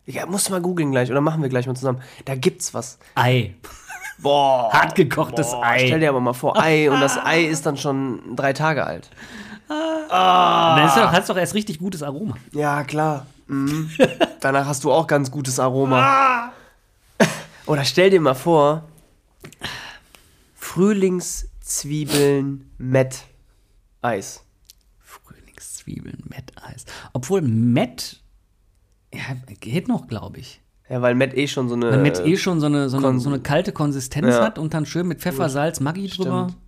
[0.07, 2.01] Ja, musst du mal googeln gleich oder machen wir gleich mal zusammen.
[2.25, 2.99] Da gibt's was.
[3.15, 3.55] Ei.
[4.19, 4.71] Boah.
[4.73, 5.87] Hart gekochtes Boah, Ei.
[5.87, 9.11] Stell dir aber mal vor, Ei und das Ei ist dann schon drei Tage alt.
[9.69, 12.37] Dann ist doch, hast doch erst richtig gutes Aroma.
[12.53, 13.27] Ja, klar.
[13.49, 13.91] Mhm.
[14.41, 16.53] Danach hast du auch ganz gutes Aroma.
[17.67, 18.85] Oder stell dir mal vor,
[20.57, 23.25] Frühlingszwiebeln Met
[24.03, 24.45] Eis.
[25.01, 26.85] Frühlingszwiebeln, Met-Eis.
[27.13, 28.21] Obwohl Met,
[29.13, 29.21] ja,
[29.61, 30.61] geht noch, glaube ich.
[30.89, 31.91] Ja, weil Met eh schon so eine.
[31.91, 34.45] Weil Met eh schon so eine, so eine, so eine kalte Konsistenz Ja.
[34.45, 36.49] hat und dann schön mit Pfeffer, Salz, Maggi drüber.
[36.51, 36.63] Stimmt.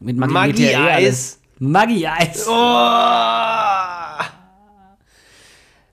[0.00, 0.96] Mit Maggi, Maggi eh Eis.
[0.96, 1.36] alles.
[1.58, 2.46] Maggi-Eis.
[2.48, 3.69] Oh!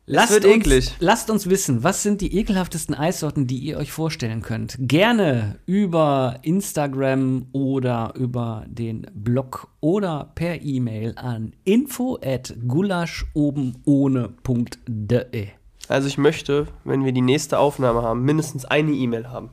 [0.09, 0.95] Lasst wird uns, eklig.
[0.99, 4.77] Lasst uns wissen, was sind die ekelhaftesten Eissorten, die ihr euch vorstellen könnt.
[4.79, 15.47] Gerne über Instagram oder über den Blog oder per E-Mail an info at gulaschobenohne.de.
[15.89, 19.49] Also ich möchte, wenn wir die nächste Aufnahme haben, mindestens eine E-Mail haben.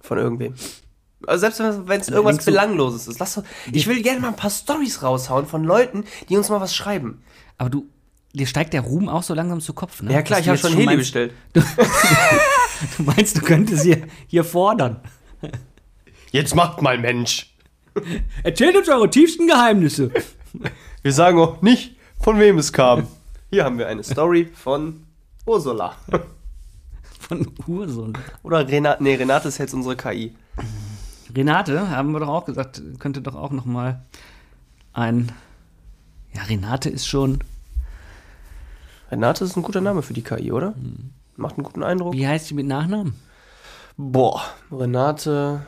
[0.00, 0.54] Von irgendwem.
[1.24, 3.20] Also selbst wenn es irgendwas Belangloses ist.
[3.20, 3.40] Lass
[3.70, 7.22] ich will gerne mal ein paar Stories raushauen von Leuten, die uns mal was schreiben.
[7.58, 7.86] Aber du,
[8.38, 10.12] dir steigt der Ruhm auch so langsam zu Kopf, ne?
[10.12, 11.32] Ja klar, Dass ich du habe schon Heli meinst, bestellt.
[12.96, 15.00] Du meinst, du könntest hier, hier fordern.
[16.30, 17.52] Jetzt macht mal Mensch.
[18.44, 20.12] Erzählt uns eure tiefsten Geheimnisse.
[21.02, 23.08] Wir sagen auch nicht, von wem es kam.
[23.50, 25.04] Hier haben wir eine Story von
[25.44, 25.96] Ursula.
[27.18, 28.16] Von Urson.
[28.44, 30.34] Oder Renate, nee, Renate ist jetzt unsere KI.
[31.34, 34.04] Renate, haben wir doch auch gesagt, könnte doch auch noch mal
[34.92, 35.32] ein.
[36.32, 37.40] Ja, Renate ist schon.
[39.10, 40.74] Renate ist ein guter Name für die KI, oder?
[41.36, 42.12] Macht einen guten Eindruck.
[42.14, 43.14] Wie heißt sie mit Nachnamen?
[43.96, 45.62] Boah, Renate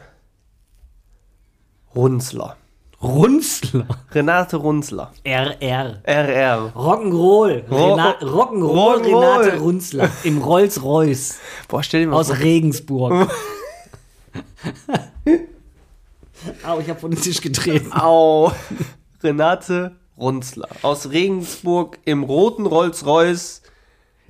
[1.95, 2.57] Runzler.
[3.03, 3.86] Runzler.
[4.12, 5.11] Renate Runzler.
[5.24, 6.01] RR.
[6.05, 6.72] RR.
[6.76, 7.64] Rock'n'Roll.
[7.70, 9.05] Ro- Rock'n'Roll Rock'n'Roll.
[9.07, 10.11] Renate Runzler.
[10.24, 11.38] Im Rolls-Royce.
[11.68, 12.38] Boah, stell dir mal Aus vor.
[12.41, 13.30] Regensburg.
[16.66, 17.91] Au, ich hab von den Tisch getreten.
[17.93, 18.53] Au.
[19.22, 20.68] Renate Runzler.
[20.82, 23.62] Aus Regensburg im roten Rolls-Royce.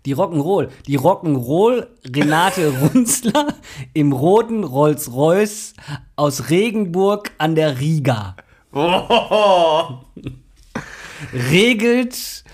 [0.07, 0.71] Die Rock'n'Roll.
[0.87, 3.49] Die Rock'n'Roll Renate Runzler
[3.93, 5.75] im roten Rolls-Royce
[6.17, 8.37] aus Regenburg an der Riga.
[8.73, 9.99] Oh.
[11.33, 12.45] regelt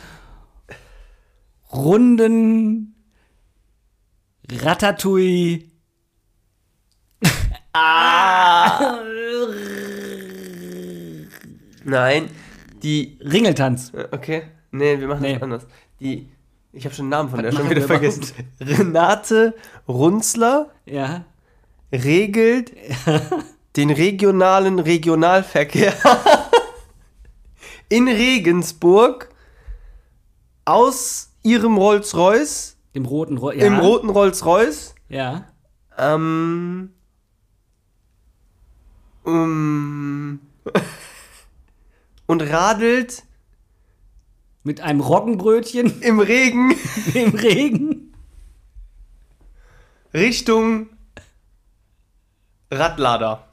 [1.73, 2.95] Runden
[4.51, 5.65] Ratatouille.
[11.85, 12.31] Nein,
[12.87, 13.19] die.
[13.23, 13.93] Ringeltanz.
[13.95, 14.43] äh, Okay.
[14.71, 15.35] Nee, wir machen Nee.
[15.35, 15.67] das anders.
[16.01, 16.29] Die.
[16.73, 18.25] Ich habe schon den Namen von Was der schon wieder vergessen.
[18.61, 19.55] Renate
[19.89, 21.25] Runzler Ja.
[21.93, 22.73] regelt
[23.77, 25.95] den regionalen Regionalverkehr
[27.89, 29.31] in Regensburg
[30.67, 33.57] aus ihrem Rolls-Royce, Im roten Roll.
[33.57, 33.67] Ja.
[33.67, 35.47] im roten Rolls-Royce, Ja.
[35.97, 36.91] ähm,
[39.25, 40.41] um,
[42.27, 43.25] und radelt
[44.63, 46.75] Mit einem Roggenbrötchen im Regen
[47.15, 48.13] im Regen.
[50.15, 50.89] Richtung
[52.71, 53.45] Radlader.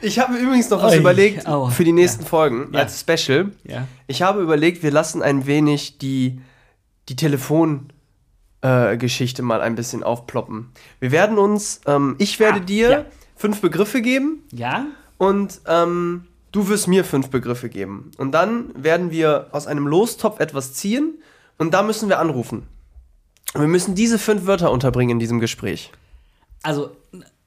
[0.00, 1.70] Ich habe übrigens noch was Ui, überlegt aua.
[1.70, 2.80] für die nächsten Folgen Ja.
[2.80, 3.50] als Special.
[3.64, 3.88] Ja.
[4.06, 6.40] Ich habe überlegt, wir lassen ein wenig die,
[7.08, 7.92] die Telefongeschichte
[8.62, 10.70] äh, mal ein bisschen aufploppen.
[11.00, 13.04] Wir werden uns, ähm, ich werde Ah, dir ja.
[13.38, 14.84] Fünf Begriffe geben Ja.
[15.16, 18.10] und ähm, du wirst mir fünf Begriffe geben.
[18.18, 21.14] Und dann werden wir aus einem Lostopf etwas ziehen
[21.56, 22.64] und da müssen wir anrufen.
[23.54, 25.90] Und wir müssen diese fünf Wörter unterbringen in diesem Gespräch.
[26.62, 26.90] Also,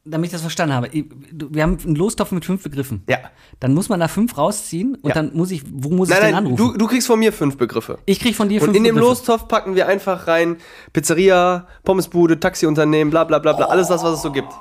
[0.04, 0.88] damit ich das verstanden habe.
[0.88, 3.04] Ich- Wir haben einen Lostopf mit fünf Begriffen.
[3.08, 3.20] Ja.
[3.60, 5.14] Dann muss man da fünf rausziehen und Ja.
[5.14, 6.72] dann muss ich, wo muss ich Nein, denn nein, anrufen?
[6.74, 8.00] du, du kriegst von mir fünf Begriffe.
[8.08, 9.10] ich krieg von dir fünf Und in dem Begriffe.
[9.12, 10.58] Lostopf packen wir einfach rein
[10.92, 14.52] Pizzeria, Pommesbude, Taxiunternehmen, bla bla bla bla, alles das, was es so gibt.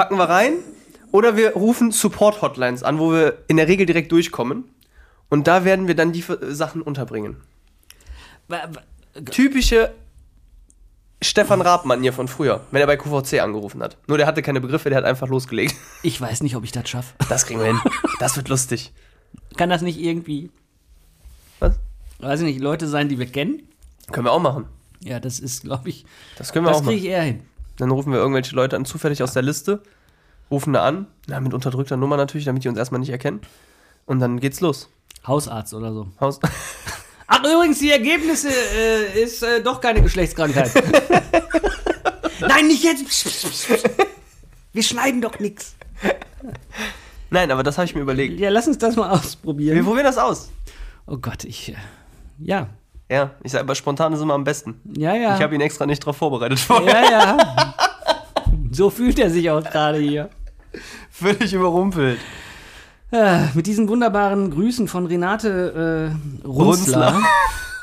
[0.00, 0.54] Packen wir rein
[1.12, 4.64] oder wir rufen Support-Hotlines an, wo wir in der Regel direkt durchkommen.
[5.28, 7.36] Und da werden wir dann die äh, Sachen unterbringen.
[9.30, 9.92] Typische
[11.20, 13.98] Stefan Raab-Manier von früher, wenn er bei QVC angerufen hat.
[14.06, 15.74] Nur der hatte keine Begriffe, der hat einfach losgelegt.
[16.02, 17.12] Ich weiß nicht, ob ich das schaffe.
[17.28, 17.80] Das kriegen wir hin.
[18.20, 18.94] Das wird lustig.
[19.58, 20.50] Kann das nicht irgendwie,
[21.58, 21.78] Was?
[22.20, 23.68] weiß ich nicht, Leute sein, die wir kennen?
[24.10, 24.64] Können wir auch machen.
[25.04, 26.06] Ja, das ist, glaube ich,
[26.38, 27.04] Das können wir das auch kriege machen.
[27.04, 27.42] ich eher hin.
[27.80, 29.82] Dann rufen wir irgendwelche Leute an, zufällig aus der Liste,
[30.50, 33.40] rufen da an, na, mit unterdrückter Nummer natürlich, damit die uns erstmal nicht erkennen.
[34.06, 34.88] Und dann geht's los.
[35.26, 36.08] Hausarzt oder so.
[36.20, 36.40] Haus
[37.26, 40.70] Ach, übrigens, die Ergebnisse äh, ist äh, doch keine Geschlechtskrankheit.
[42.40, 43.24] Nein, nicht jetzt.
[44.72, 45.74] Wir schneiden doch nichts.
[47.30, 48.40] Nein, aber das habe ich mir überlegt.
[48.40, 49.84] Ja, lass uns das mal Wir ausprobieren.
[49.84, 50.50] probieren das aus.
[51.06, 51.70] Oh Gott, ich.
[51.70, 51.76] äh,
[52.40, 52.68] Ja,
[53.10, 54.80] Ja, ich sage, aber spontan ist immer am besten.
[54.96, 55.34] ja, ja.
[55.34, 57.02] Ich habe ihn extra nicht drauf vorbereitet vorher.
[57.02, 57.74] ja, ja.
[58.72, 60.30] So fühlt er sich auch gerade hier.
[61.10, 62.20] Völlig überrumpelt.
[63.10, 66.12] Äh, mit diesen wunderbaren Grüßen von Renate
[66.44, 67.22] äh, Runzler, Runzler.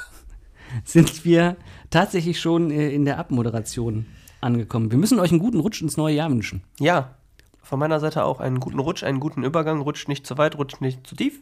[0.85, 1.57] sind wir
[1.89, 4.05] tatsächlich schon äh, in der Abmoderation
[4.39, 4.89] angekommen.
[4.89, 6.63] Wir müssen euch einen guten Rutsch ins neue Jahr wünschen.
[6.79, 7.15] Ja,
[7.61, 9.81] von meiner Seite auch einen guten Rutsch, einen guten Übergang.
[9.81, 11.41] Rutscht nicht zu weit, rutscht nicht zu tief.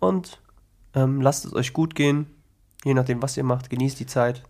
[0.00, 0.40] Und
[0.94, 2.26] ähm, lasst es euch gut gehen.
[2.84, 4.42] Je nachdem, was ihr macht, genießt die Zeit.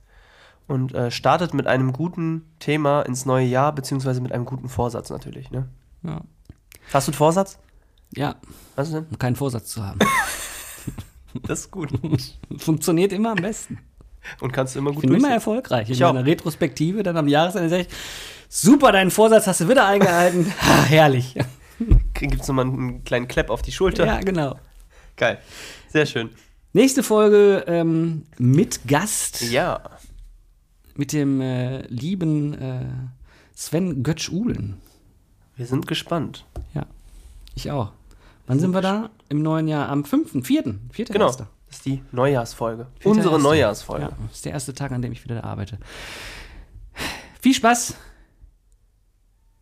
[0.67, 5.11] Und äh, startet mit einem guten Thema ins neue Jahr, beziehungsweise mit einem guten Vorsatz
[5.11, 5.51] natürlich.
[5.51, 5.69] Ne?
[6.03, 6.21] Ja.
[6.93, 7.59] Hast du einen Vorsatz?
[8.17, 8.37] Ja,
[8.77, 9.07] Was denn?
[9.11, 9.99] um keinen Vorsatz zu haben.
[11.43, 11.91] Das ist gut.
[12.59, 13.81] Funktioniert immer am besten.
[14.41, 15.89] Und kannst du immer Ich gut bin immer erfolgreich.
[15.89, 16.13] In Ich auch.
[16.13, 17.89] meiner Retrospektive, dann am Jahresende sage ich,
[18.49, 20.47] super, deinen Vorsatz hast du wieder eingehalten.
[20.63, 21.35] ha, herrlich.
[22.15, 24.07] Gibt es nochmal einen kleinen Clap auf die Schulter?
[24.07, 24.57] Ja, genau.
[25.17, 25.39] Geil.
[25.89, 26.31] Sehr schön.
[26.77, 29.81] Nächste Folge ähm, mit Gast, Ja.
[30.97, 32.85] mit dem äh, lieben äh,
[33.55, 34.75] Sven Götsch-Uhlen.
[35.55, 36.45] Wir sind gespannt.
[36.75, 36.87] Ja,
[37.55, 37.93] ich auch.
[38.49, 39.11] Wann sind wir da?
[39.29, 39.89] Im neuen Jahr?
[39.89, 41.05] Am 5., 4., 4.
[41.05, 41.27] Genau.
[41.29, 42.89] Das ist die Neujahrsfolge.
[42.99, 43.49] Vierter Unsere Erster.
[43.49, 44.05] Neujahrsfolge.
[44.07, 45.79] Ja, das ist der erste Tag, an dem ich wieder da arbeite.
[47.41, 47.95] Viel Spaß.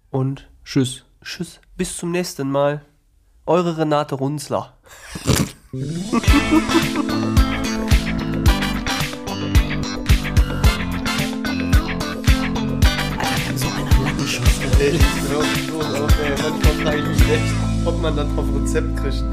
[0.08, 1.04] Und Tschüss.
[1.22, 1.60] tschüss.
[1.76, 2.82] Bis zum nächsten Mal.
[3.44, 4.72] Eure Renate Runzler.
[5.74, 5.88] So einer
[14.04, 14.60] langen Schuss.
[14.78, 14.98] Ey,
[16.42, 17.54] manchmal frage ich mich echt,
[17.86, 19.24] ob man dann drauf Rezept kriegt.